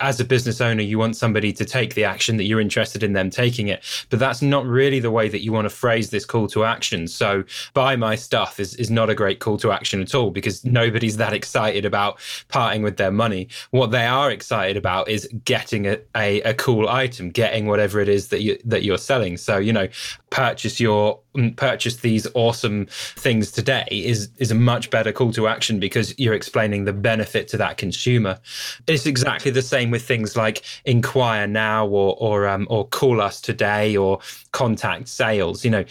[0.00, 3.12] as a business owner, you want somebody to take the action that you're interested in
[3.12, 3.82] them taking it.
[4.10, 7.08] But that's not really the way that you want to phrase this call to action.
[7.08, 10.64] So buy my stuff is, is not a great call to action at all because
[10.64, 13.48] nobody's that excited about parting with their money.
[13.70, 18.08] What they are excited about is getting a, a, a cool item, getting whatever it
[18.08, 19.36] is that you that you're selling.
[19.36, 19.88] So, you know,
[20.30, 25.48] purchase your mm, purchase these awesome things today is is a much better call to
[25.48, 28.38] action because you're explaining the benefit to that consumer.
[28.86, 33.40] It's exactly the same with things like inquire now or or um, or call us
[33.40, 34.18] today or
[34.52, 35.64] contact sales.
[35.64, 35.84] You know,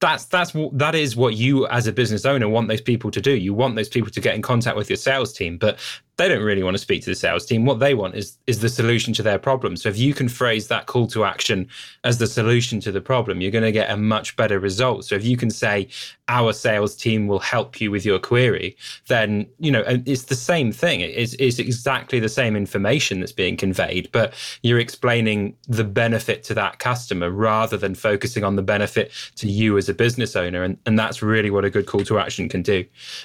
[0.00, 3.32] that's that's that is what you as a business owner want those people to do.
[3.36, 5.78] You want those people to get in contact with your sales team, but
[6.16, 7.64] they don't really want to speak to the sales team.
[7.64, 9.76] What they want is is the solution to their problem.
[9.76, 11.68] So if you can phrase that call to action
[12.04, 15.06] as the solution to the problem, you're going to get a much better result.
[15.06, 15.88] So if you can say
[16.28, 18.76] our sales team will help you with your query,
[19.08, 21.00] then you know it's the same thing.
[21.00, 26.54] It's, it's exactly the same information that's being conveyed, but you're explaining the benefit to
[26.54, 30.62] that customer rather than focusing on the benefit to you as a business owner.
[30.62, 32.84] And, and that's really what a good call to action can do.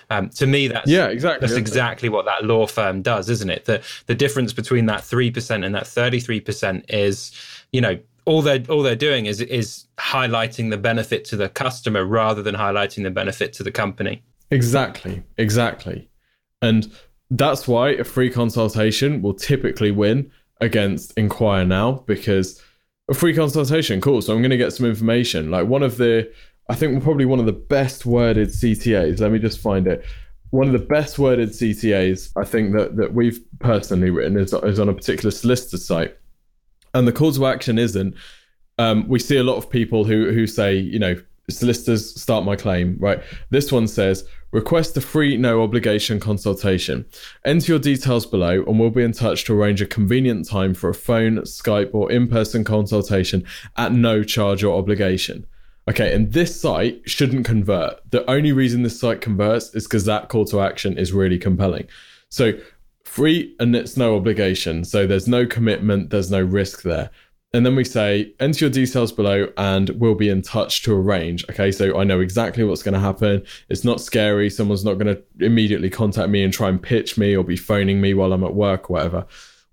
[0.09, 1.47] Um, to me, that's yeah, exactly.
[1.47, 3.65] That's exactly what that law firm does, isn't it?
[3.65, 7.31] That the difference between that three percent and that thirty three percent is,
[7.71, 12.05] you know, all they're all they're doing is is highlighting the benefit to the customer
[12.05, 14.21] rather than highlighting the benefit to the company.
[14.51, 16.07] Exactly, exactly,
[16.61, 16.91] and
[17.31, 22.61] that's why a free consultation will typically win against Inquire Now because
[23.09, 24.21] a free consultation, cool.
[24.21, 25.51] So I'm going to get some information.
[25.51, 26.31] Like one of the,
[26.69, 29.19] I think probably one of the best worded CTAs.
[29.19, 30.05] Let me just find it
[30.51, 34.79] one of the best worded CTAs I think that, that we've personally written is, is
[34.79, 36.17] on a particular solicitor site.
[36.93, 38.15] And the call to action isn't,
[38.77, 41.15] um, we see a lot of people who, who say, you know,
[41.49, 43.21] solicitors start my claim, right?
[43.49, 47.05] This one says, request a free, no obligation consultation.
[47.45, 50.89] Enter your details below and we'll be in touch to arrange a convenient time for
[50.89, 53.43] a phone, Skype, or in person consultation
[53.75, 55.45] at no charge or obligation.
[55.89, 57.99] Okay, and this site shouldn't convert.
[58.11, 61.87] The only reason this site converts is because that call to action is really compelling.
[62.29, 62.53] So
[63.05, 64.83] free and it's no obligation.
[64.83, 67.09] So there's no commitment, there's no risk there.
[67.53, 71.45] And then we say, enter your details below and we'll be in touch to arrange.
[71.49, 73.43] Okay, so I know exactly what's going to happen.
[73.69, 74.49] It's not scary.
[74.49, 78.01] Someone's not going to immediately contact me and try and pitch me or be phoning
[78.01, 79.25] me while I'm at work or whatever.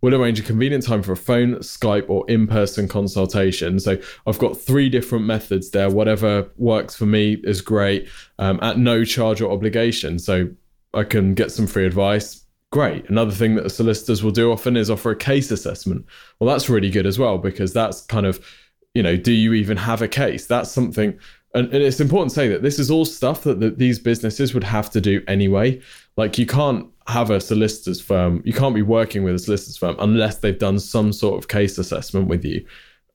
[0.04, 3.80] We'll arrange a convenient time for a phone, Skype, or in person consultation.
[3.80, 5.88] So I've got three different methods there.
[5.88, 10.18] Whatever works for me is great um, at no charge or obligation.
[10.18, 10.50] So
[10.92, 12.44] I can get some free advice.
[12.70, 13.08] Great.
[13.08, 16.04] Another thing that solicitors will do often is offer a case assessment.
[16.38, 18.44] Well, that's really good as well because that's kind of,
[18.92, 20.46] you know, do you even have a case?
[20.46, 21.18] That's something
[21.54, 24.52] and, and, it's important to say that this is all stuff that, that these businesses
[24.54, 25.80] would have to do anyway.
[26.16, 29.96] Like you can't have a solicitor's firm, you can't be working with a solicitor's firm
[29.98, 32.64] unless they've done some sort of case assessment with you.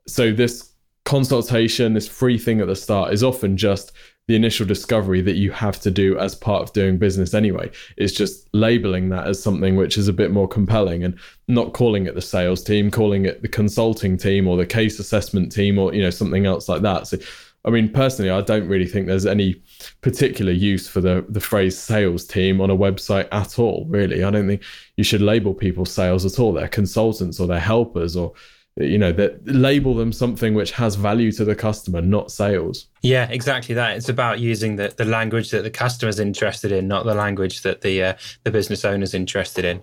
[0.08, 0.72] So this
[1.06, 3.92] consultation, this free thing at the start is often just
[4.28, 7.72] the initial discovery that you have to do as part of doing business anyway.
[7.98, 12.06] It's just labeling that as something which is a bit more compelling and not calling
[12.06, 15.96] it the sales team, calling it the consulting team or the case assessment team or
[15.96, 17.08] you know something else like that.
[17.08, 17.18] So
[17.66, 19.62] I mean, personally, I don't really think there's any
[20.02, 23.86] particular use for the the phrase sales team on a website at all.
[23.90, 24.64] Really, I don't think
[24.96, 26.54] you should label people sales at all.
[26.54, 28.34] They're consultants or they're helpers or
[28.80, 33.28] you know that label them something which has value to the customer not sales yeah
[33.30, 37.14] exactly that it's about using the, the language that the customer's interested in not the
[37.14, 38.14] language that the uh,
[38.46, 39.82] the business owner's interested in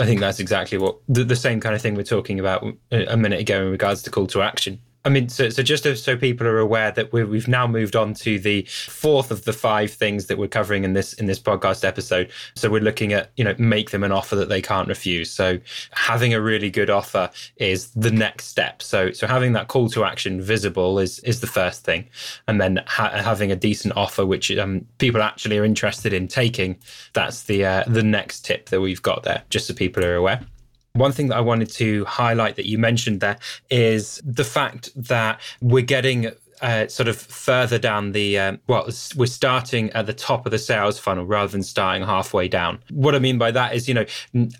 [0.00, 3.16] i think that's exactly what the, the same kind of thing we're talking about a
[3.16, 6.46] minute ago in regards to call to action I mean, so, so just so people
[6.46, 10.26] are aware that we have now moved on to the fourth of the five things
[10.26, 12.30] that we're covering in this in this podcast episode.
[12.54, 15.28] So we're looking at you know make them an offer that they can't refuse.
[15.30, 15.58] So
[15.90, 18.80] having a really good offer is the next step.
[18.80, 22.08] So so having that call to action visible is is the first thing,
[22.46, 26.78] and then ha- having a decent offer which um, people actually are interested in taking.
[27.12, 30.46] That's the uh, the next tip that we've got there, just so people are aware.
[30.94, 33.38] One thing that I wanted to highlight that you mentioned there
[33.70, 39.26] is the fact that we're getting uh, sort of further down the um, well we're
[39.26, 42.78] starting at the top of the sales funnel rather than starting halfway down.
[42.90, 44.04] What i mean by that is you know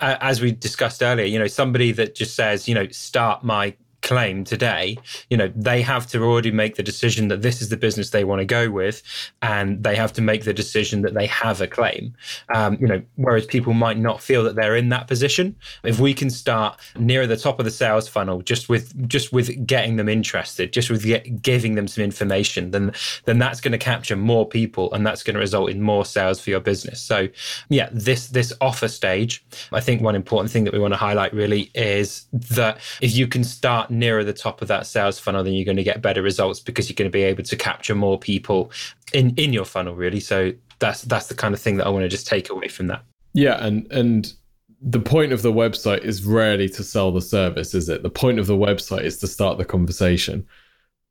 [0.00, 4.44] as we discussed earlier you know somebody that just says you know start my claim
[4.44, 4.98] today,
[5.30, 8.24] you know, they have to already make the decision that this is the business they
[8.24, 9.02] want to go with,
[9.40, 12.14] and they have to make the decision that they have a claim.
[12.54, 15.56] Um, you know, whereas people might not feel that they're in that position.
[15.84, 19.66] If we can start near the top of the sales funnel, just with just with
[19.66, 22.92] getting them interested, just with get, giving them some information, then
[23.24, 26.40] then that's going to capture more people, and that's going to result in more sales
[26.40, 27.00] for your business.
[27.00, 27.28] So,
[27.68, 31.32] yeah, this this offer stage, I think one important thing that we want to highlight
[31.32, 35.52] really is that if you can start nearer the top of that sales funnel, then
[35.52, 38.18] you're going to get better results because you're going to be able to capture more
[38.18, 38.72] people
[39.12, 40.20] in in your funnel really.
[40.20, 42.88] So that's that's the kind of thing that I want to just take away from
[42.88, 43.04] that.
[43.34, 44.32] Yeah, and and
[44.80, 48.02] the point of the website is rarely to sell the service, is it?
[48.02, 50.46] The point of the website is to start the conversation.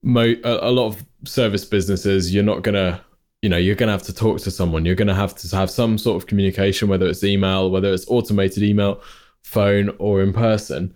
[0.03, 2.99] Mo- a, a lot of service businesses, you're not going to
[3.41, 5.55] you know you're going to have to talk to someone you're going to have to
[5.55, 9.01] have some sort of communication whether it's email whether it's automated email
[9.41, 10.93] phone or in person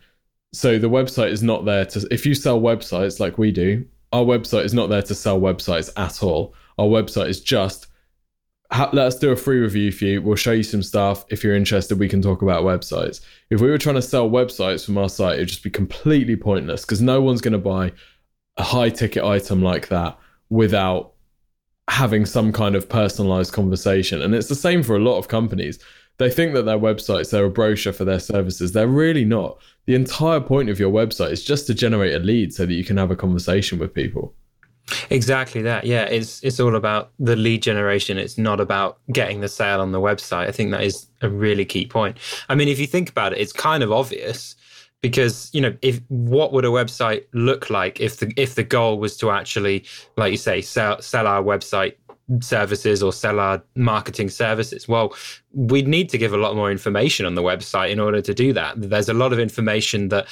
[0.55, 4.23] so the website is not there to, if you sell websites like we do, our
[4.23, 6.53] website is not there to sell websites at all.
[6.77, 7.87] Our website is just
[8.71, 10.21] let us do a free review for you.
[10.21, 11.25] We'll show you some stuff.
[11.29, 13.21] If you're interested, we can talk about websites.
[13.49, 16.81] If we were trying to sell websites from our site, it'd just be completely pointless
[16.81, 17.91] because no one's going to buy
[18.57, 20.17] a high ticket item like that
[20.49, 21.13] without
[21.87, 24.21] having some kind of personalized conversation.
[24.21, 25.79] And it's the same for a lot of companies.
[26.17, 28.71] They think that their websites, they're a brochure for their services.
[28.71, 29.57] They're really not.
[29.85, 32.85] The entire point of your website is just to generate a lead so that you
[32.85, 34.33] can have a conversation with people.
[35.09, 35.85] Exactly that.
[35.85, 38.17] Yeah, it's it's all about the lead generation.
[38.17, 40.47] It's not about getting the sale on the website.
[40.47, 42.17] I think that is a really key point.
[42.49, 44.55] I mean, if you think about it, it's kind of obvious
[45.01, 48.99] because you know if what would a website look like if the if the goal
[48.99, 49.85] was to actually
[50.17, 51.93] like you say sell sell our website
[52.41, 55.13] services or sell our marketing services well
[55.53, 58.51] we'd need to give a lot more information on the website in order to do
[58.51, 60.27] that there's a lot of information that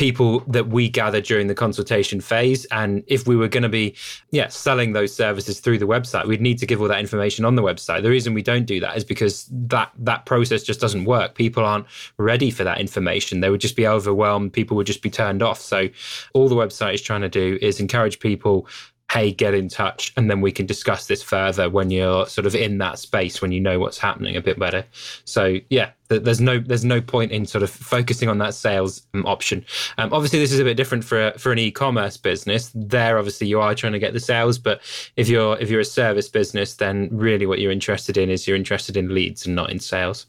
[0.00, 2.64] people that we gather during the consultation phase.
[2.70, 3.94] And if we were going to be,
[4.30, 7.54] yeah, selling those services through the website, we'd need to give all that information on
[7.54, 8.02] the website.
[8.02, 11.34] The reason we don't do that is because that that process just doesn't work.
[11.34, 11.84] People aren't
[12.16, 13.40] ready for that information.
[13.40, 14.54] They would just be overwhelmed.
[14.54, 15.60] People would just be turned off.
[15.60, 15.90] So
[16.32, 18.66] all the website is trying to do is encourage people
[19.10, 22.54] hey, get in touch, and then we can discuss this further when you're sort of
[22.54, 24.84] in that space when you know what's happening a bit better.
[25.24, 29.26] So yeah, there's no there's no point in sort of focusing on that sales um,
[29.26, 29.64] option.
[29.98, 32.70] Um, obviously, this is a bit different for a, for an e-commerce business.
[32.74, 34.80] There, obviously, you are trying to get the sales, but
[35.16, 38.56] if you're if you're a service business, then really what you're interested in is you're
[38.56, 40.26] interested in leads and not in sales.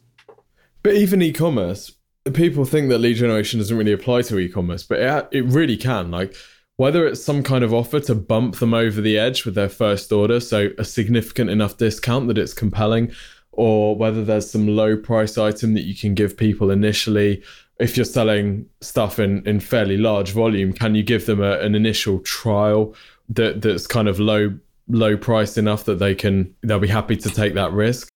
[0.81, 1.91] But even e-commerce,
[2.33, 6.09] people think that lead generation doesn't really apply to e-commerce, but it it really can.
[6.09, 6.35] Like
[6.77, 10.11] whether it's some kind of offer to bump them over the edge with their first
[10.11, 13.11] order, so a significant enough discount that it's compelling,
[13.51, 17.43] or whether there's some low price item that you can give people initially.
[17.79, 21.75] If you're selling stuff in, in fairly large volume, can you give them a, an
[21.75, 22.95] initial trial
[23.29, 24.57] that, that's kind of low
[24.87, 28.09] low priced enough that they can they'll be happy to take that risk?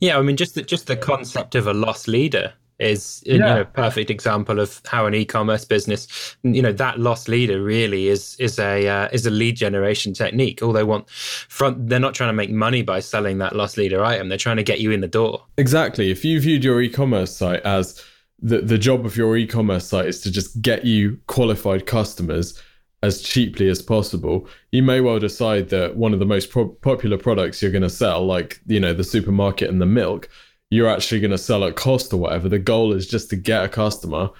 [0.00, 3.32] Yeah, I mean just the, just the concept of a loss leader is yeah.
[3.32, 8.08] you know perfect example of how an e-commerce business you know that loss leader really
[8.08, 10.62] is is a uh, is a lead generation technique.
[10.62, 14.04] All they want front they're not trying to make money by selling that loss leader
[14.04, 14.28] item.
[14.28, 15.44] They're trying to get you in the door.
[15.56, 16.10] Exactly.
[16.10, 18.02] If you viewed your e-commerce site as
[18.40, 22.60] the the job of your e-commerce site is to just get you qualified customers
[23.04, 27.18] as cheaply as possible, you may well decide that one of the most pro- popular
[27.18, 30.28] products you're going to sell, like you know the supermarket and the milk,
[30.72, 32.48] you're actually going to sell at cost or whatever.
[32.48, 34.30] The goal is just to get a customer.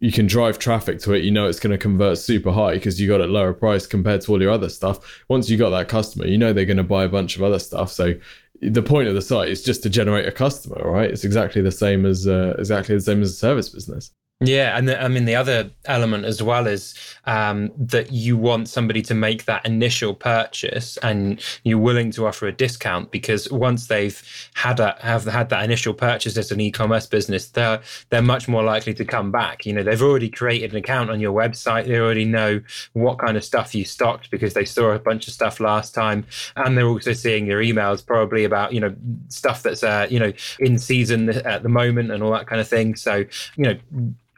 [0.00, 1.24] You can drive traffic to it.
[1.24, 4.20] You know it's going to convert super high because you got it lower price compared
[4.20, 5.24] to all your other stuff.
[5.28, 7.58] Once you got that customer, you know they're going to buy a bunch of other
[7.58, 7.90] stuff.
[7.90, 8.12] So
[8.60, 11.10] the point of the site is just to generate a customer, right?
[11.10, 14.10] It's exactly the same as uh, exactly the same as a service business.
[14.40, 18.68] Yeah, and the, I mean the other element as well is um, that you want
[18.68, 23.88] somebody to make that initial purchase, and you're willing to offer a discount because once
[23.88, 24.22] they've
[24.54, 27.80] had a, have had that initial purchase as an e-commerce business, they're
[28.10, 29.66] they're much more likely to come back.
[29.66, 31.88] You know, they've already created an account on your website.
[31.88, 32.60] They already know
[32.92, 36.24] what kind of stuff you stocked because they saw a bunch of stuff last time,
[36.54, 38.94] and they're also seeing your emails probably about you know
[39.30, 42.68] stuff that's uh, you know in season at the moment and all that kind of
[42.68, 42.94] thing.
[42.94, 43.24] So
[43.56, 43.76] you know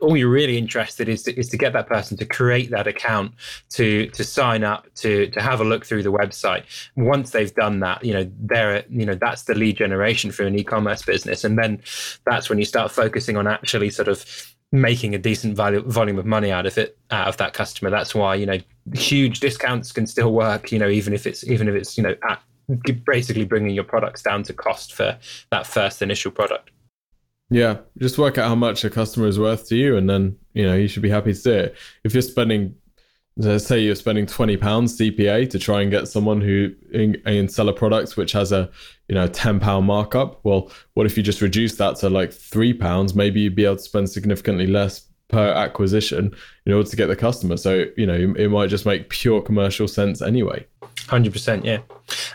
[0.00, 3.32] all you're really interested is to, is to get that person to create that account
[3.70, 6.64] to to sign up to to have a look through the website.
[6.96, 10.58] Once they've done that you know they're you know that's the lead generation for an
[10.58, 11.44] e-commerce business.
[11.44, 11.82] And then
[12.26, 14.24] that's when you start focusing on actually sort of
[14.72, 17.90] making a decent value, volume of money out of it out of that customer.
[17.90, 18.58] That's why you know
[18.94, 22.14] huge discounts can still work you know even if it's even if it's you know
[22.28, 22.42] at
[23.04, 25.18] basically bringing your products down to cost for
[25.50, 26.70] that first initial product
[27.50, 30.64] yeah, just work out how much a customer is worth to you, and then you
[30.64, 31.76] know you should be happy to do it.
[32.04, 32.76] If you're spending,
[33.36, 37.48] let's say you're spending twenty pounds CPA to try and get someone who in, in
[37.48, 38.70] sell a product which has a
[39.08, 40.44] you know ten pound markup.
[40.44, 43.16] Well, what if you just reduce that to like three pounds?
[43.16, 46.34] Maybe you'd be able to spend significantly less per acquisition
[46.66, 47.56] in order to get the customer.
[47.56, 50.66] So you know it might just make pure commercial sense anyway.
[51.08, 51.78] Hundred percent, yeah.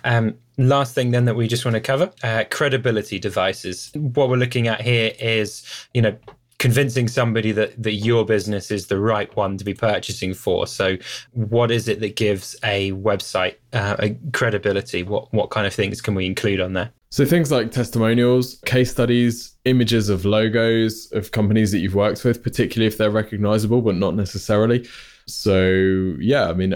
[0.03, 3.91] Um, last thing then that we just want to cover uh, credibility devices.
[3.93, 6.17] What we're looking at here is you know
[6.57, 10.67] convincing somebody that that your business is the right one to be purchasing for.
[10.67, 10.97] So,
[11.31, 15.03] what is it that gives a website uh, a credibility?
[15.03, 16.91] What what kind of things can we include on there?
[17.09, 22.43] So things like testimonials, case studies, images of logos of companies that you've worked with,
[22.43, 24.85] particularly if they're recognizable, but not necessarily.
[25.25, 26.73] So yeah, I mean,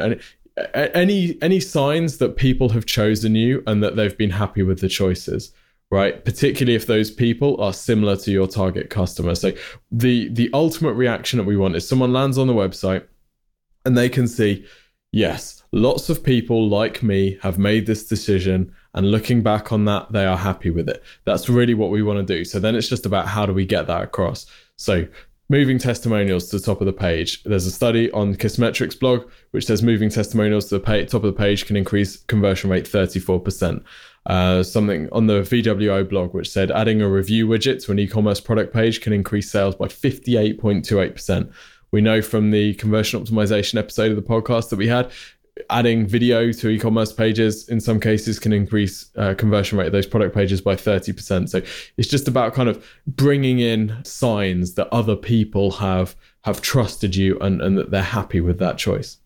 [0.73, 4.89] any any signs that people have chosen you and that they've been happy with the
[4.89, 5.51] choices
[5.91, 9.51] right particularly if those people are similar to your target customer so
[9.91, 13.05] the the ultimate reaction that we want is someone lands on the website
[13.85, 14.65] and they can see
[15.11, 20.11] yes lots of people like me have made this decision and looking back on that,
[20.11, 21.03] they are happy with it.
[21.25, 22.43] That's really what we want to do.
[22.43, 24.45] So then it's just about how do we get that across.
[24.77, 25.07] So
[25.49, 27.43] moving testimonials to the top of the page.
[27.43, 31.33] There's a study on Kissmetrics blog which says moving testimonials to the top of the
[31.33, 33.83] page can increase conversion rate 34%.
[34.25, 38.39] Uh, something on the VWO blog which said adding a review widget to an e-commerce
[38.39, 41.51] product page can increase sales by 58.28%.
[41.91, 45.11] We know from the conversion optimization episode of the podcast that we had,
[45.69, 50.05] adding video to e-commerce pages in some cases can increase uh, conversion rate of those
[50.05, 51.61] product pages by 30% so
[51.97, 57.37] it's just about kind of bringing in signs that other people have have trusted you
[57.39, 59.17] and, and that they're happy with that choice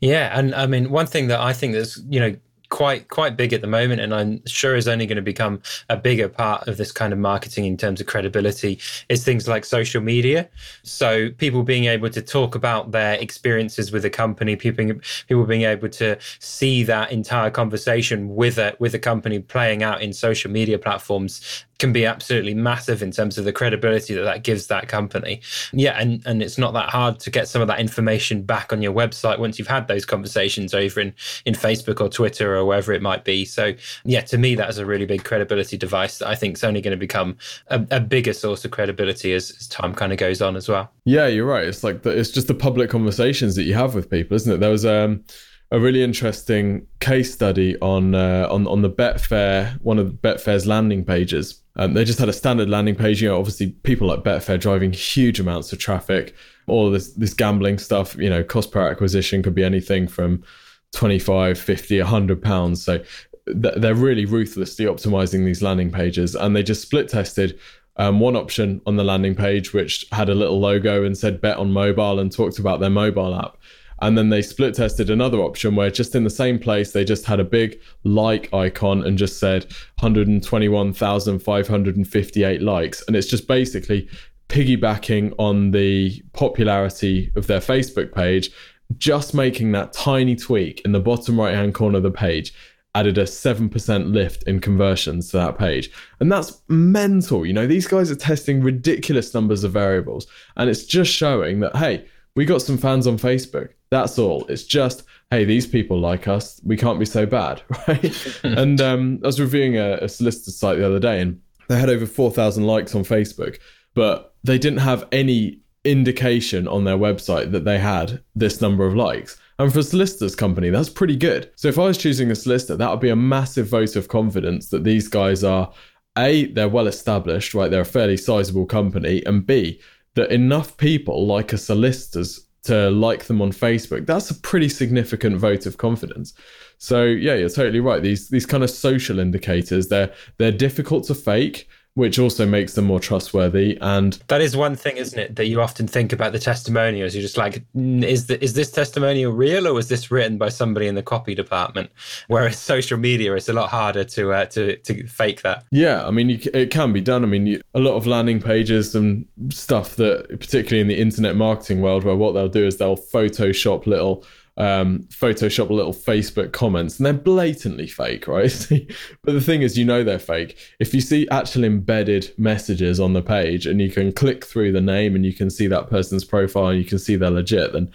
[0.00, 2.36] yeah and i mean one thing that i think that's you know
[2.70, 5.96] quite quite big at the moment and i'm sure is only going to become a
[5.96, 10.00] bigger part of this kind of marketing in terms of credibility is things like social
[10.00, 10.48] media.
[10.82, 15.62] So people being able to talk about their experiences with a company people people being
[15.62, 20.50] able to see that entire conversation with a with a company playing out in social
[20.50, 24.86] media platforms can be absolutely massive in terms of the credibility that that gives that
[24.86, 25.40] company.
[25.72, 28.82] Yeah, and and it's not that hard to get some of that information back on
[28.82, 31.14] your website once you've had those conversations over in
[31.46, 33.44] in Facebook or Twitter or wherever it might be.
[33.44, 33.72] So
[34.04, 36.80] yeah, to me that is a really big credibility device that I think is only
[36.80, 37.36] going to become
[37.68, 40.92] a, a bigger source of credibility as, as time kind of goes on as well.
[41.04, 41.64] Yeah, you're right.
[41.64, 44.60] It's like the, it's just the public conversations that you have with people, isn't it?
[44.60, 45.24] There was um
[45.72, 51.04] a really interesting case study on uh, on on the Betfair, one of Betfair's landing
[51.04, 51.62] pages.
[51.80, 53.22] Um, they just had a standard landing page.
[53.22, 56.34] You know, obviously people like Betfair driving huge amounts of traffic.
[56.66, 58.14] All this this gambling stuff.
[58.16, 60.44] You know, cost per acquisition could be anything from
[60.92, 62.84] 25, 50, 100 pounds.
[62.84, 62.98] So
[63.46, 67.58] th- they're really ruthlessly optimizing these landing pages, and they just split tested.
[67.96, 71.56] Um, one option on the landing page, which had a little logo and said bet
[71.56, 73.56] on mobile and talked about their mobile app.
[74.00, 77.26] And then they split tested another option where just in the same place, they just
[77.26, 79.64] had a big like icon and just said
[79.98, 83.04] 121,558 likes.
[83.06, 84.08] And it's just basically
[84.48, 88.50] piggybacking on the popularity of their Facebook page,
[88.98, 92.54] just making that tiny tweak in the bottom right hand corner of the page
[92.94, 95.90] added a 7% lift in conversions to that page.
[96.18, 97.46] And that's mental.
[97.46, 100.26] You know, these guys are testing ridiculous numbers of variables.
[100.56, 102.06] And it's just showing that, hey,
[102.36, 103.70] we got some fans on Facebook.
[103.90, 104.46] That's all.
[104.46, 106.60] It's just, hey, these people like us.
[106.64, 108.40] We can't be so bad, right?
[108.44, 111.90] and um, I was reviewing a, a solicitor site the other day, and they had
[111.90, 113.58] over four thousand likes on Facebook,
[113.94, 118.94] but they didn't have any indication on their website that they had this number of
[118.94, 119.38] likes.
[119.58, 121.50] And for a solicitor's company, that's pretty good.
[121.56, 124.68] So if I was choosing a solicitor, that would be a massive vote of confidence
[124.70, 125.72] that these guys are
[126.18, 127.70] a they're well established, right?
[127.70, 129.80] They're a fairly sizable company, and b
[130.14, 135.36] that enough people like a solicitors to like them on Facebook, that's a pretty significant
[135.36, 136.34] vote of confidence.
[136.78, 138.02] So yeah, you're totally right.
[138.02, 142.84] These these kind of social indicators, they're they're difficult to fake which also makes them
[142.84, 143.76] more trustworthy.
[143.80, 147.14] And that is one thing, isn't it, that you often think about the testimonials.
[147.14, 150.86] You're just like, is the, is this testimonial real or was this written by somebody
[150.86, 151.90] in the copy department?
[152.28, 155.64] Whereas social media, it's a lot harder to uh, to to fake that.
[155.70, 157.24] Yeah, I mean, you, it can be done.
[157.24, 161.36] I mean, you, a lot of landing pages and stuff that, particularly in the internet
[161.36, 164.24] marketing world, where what they'll do is they'll Photoshop little
[164.60, 168.66] um, Photoshop little Facebook comments, and they're blatantly fake, right?
[169.22, 170.58] but the thing is, you know they're fake.
[170.78, 174.80] If you see actual embedded messages on the page, and you can click through the
[174.80, 177.90] name, and you can see that person's profile, and you can see they're legit, then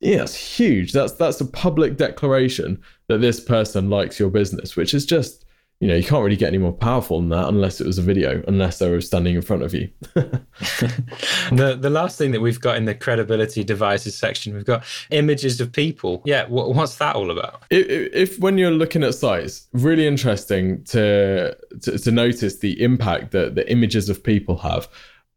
[0.00, 0.92] yeah, it's huge.
[0.92, 5.45] That's that's a public declaration that this person likes your business, which is just
[5.80, 8.02] you know, you can't really get any more powerful than that unless it was a
[8.02, 9.90] video, unless they were standing in front of you.
[10.14, 15.60] the the last thing that we've got in the credibility devices section, we've got images
[15.60, 16.22] of people.
[16.24, 17.62] Yeah, what, what's that all about?
[17.68, 23.32] If, if, when you're looking at sites, really interesting to, to to notice the impact
[23.32, 24.88] that the images of people have.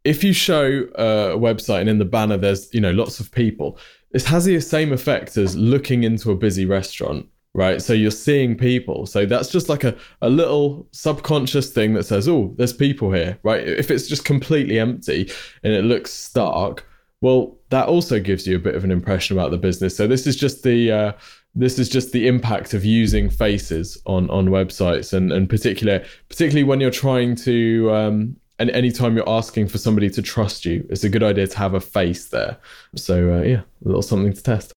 [0.05, 3.77] If you show a website and in the banner there's you know lots of people,
[4.11, 7.81] this has the same effect as looking into a busy restaurant right?
[7.81, 9.05] So you're seeing people.
[9.05, 13.39] So that's just like a, a little subconscious thing that says, oh, there's people here,
[13.43, 13.67] right?
[13.67, 15.31] If it's just completely empty
[15.63, 16.85] and it looks stark,
[17.21, 19.95] well, that also gives you a bit of an impression about the business.
[19.97, 21.11] So this is just the uh,
[21.55, 26.63] this is just the impact of using faces on on websites and and particular particularly
[26.63, 31.03] when you're trying to um, and anytime you're asking for somebody to trust you, it's
[31.03, 32.57] a good idea to have a face there.
[32.95, 34.73] So uh, yeah, a little something to test.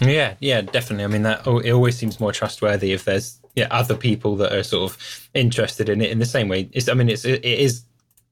[0.00, 1.04] Yeah, yeah, definitely.
[1.04, 4.62] I mean, that it always seems more trustworthy if there's yeah other people that are
[4.62, 6.68] sort of interested in it in the same way.
[6.72, 7.84] It's, I mean, it's it is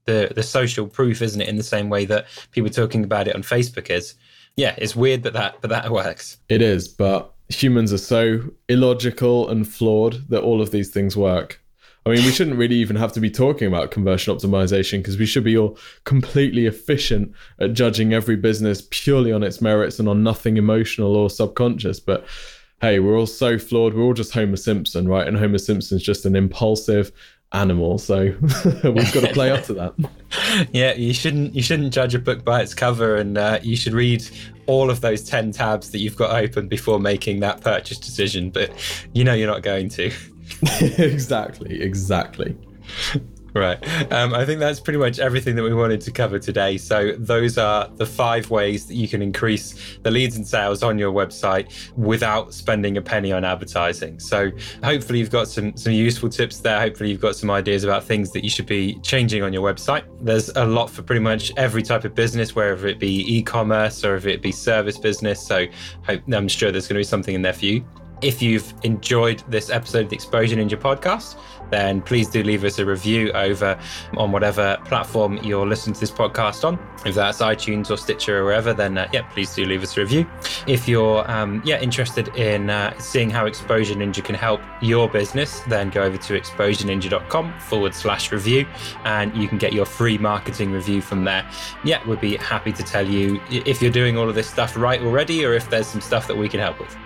[0.07, 1.49] the the social proof, isn't it?
[1.49, 4.15] In the same way that people talking about it on Facebook is.
[4.57, 6.39] Yeah, it's weird, but that but that works.
[6.49, 11.62] It is, but humans are so illogical and flawed that all of these things work.
[12.05, 15.27] I mean, we shouldn't really even have to be talking about conversion optimization because we
[15.27, 20.25] should be all completely efficient at judging every business purely on its merits and on
[20.25, 22.01] nothing emotional or subconscious.
[22.01, 22.27] But
[22.81, 23.95] hey, we're all so flawed.
[23.95, 25.29] We're all just Homer Simpson, right?
[25.29, 27.13] And Homer Simpson's just an impulsive
[27.53, 28.35] animal, so
[28.85, 29.95] we've got to play up to that.
[30.73, 33.93] Yeah, you shouldn't you shouldn't judge a book by its cover, and uh, you should
[33.93, 34.27] read
[34.67, 38.51] all of those ten tabs that you've got open before making that purchase decision.
[38.51, 38.71] But
[39.13, 40.11] you know you're not going to.
[40.81, 42.57] exactly, exactly.
[43.55, 43.79] Right.
[44.11, 46.79] Um, I think that's pretty much everything that we wanted to cover today.
[46.79, 50.99] So, those are the five ways that you can increase the leads and sales on
[50.99, 54.19] your website without spending a penny on advertising.
[54.21, 54.51] So,
[54.83, 56.81] hopefully, you've got some, some useful tips there.
[56.81, 60.05] Hopefully, you've got some ideas about things that you should be changing on your website.
[60.23, 64.03] There's a lot for pretty much every type of business, whether it be e commerce
[64.03, 65.47] or if it be service business.
[65.47, 65.67] So,
[66.09, 67.85] I'm sure there's going to be something in there for you.
[68.23, 71.37] If you've enjoyed this episode of the Exposure Ninja podcast,
[71.71, 73.77] then please do leave us a review over
[74.17, 76.79] on whatever platform you're listening to this podcast on.
[77.05, 80.01] If that's iTunes or Stitcher or wherever, then uh, yeah, please do leave us a
[80.01, 80.27] review.
[80.69, 85.61] If you're um, yeah interested in uh, seeing how Exposure Ninja can help your business,
[85.61, 88.67] then go over to exposureninja.com forward slash review,
[89.05, 91.49] and you can get your free marketing review from there.
[91.83, 95.01] Yeah, we'd be happy to tell you if you're doing all of this stuff right
[95.01, 96.97] already, or if there's some stuff that we can help with.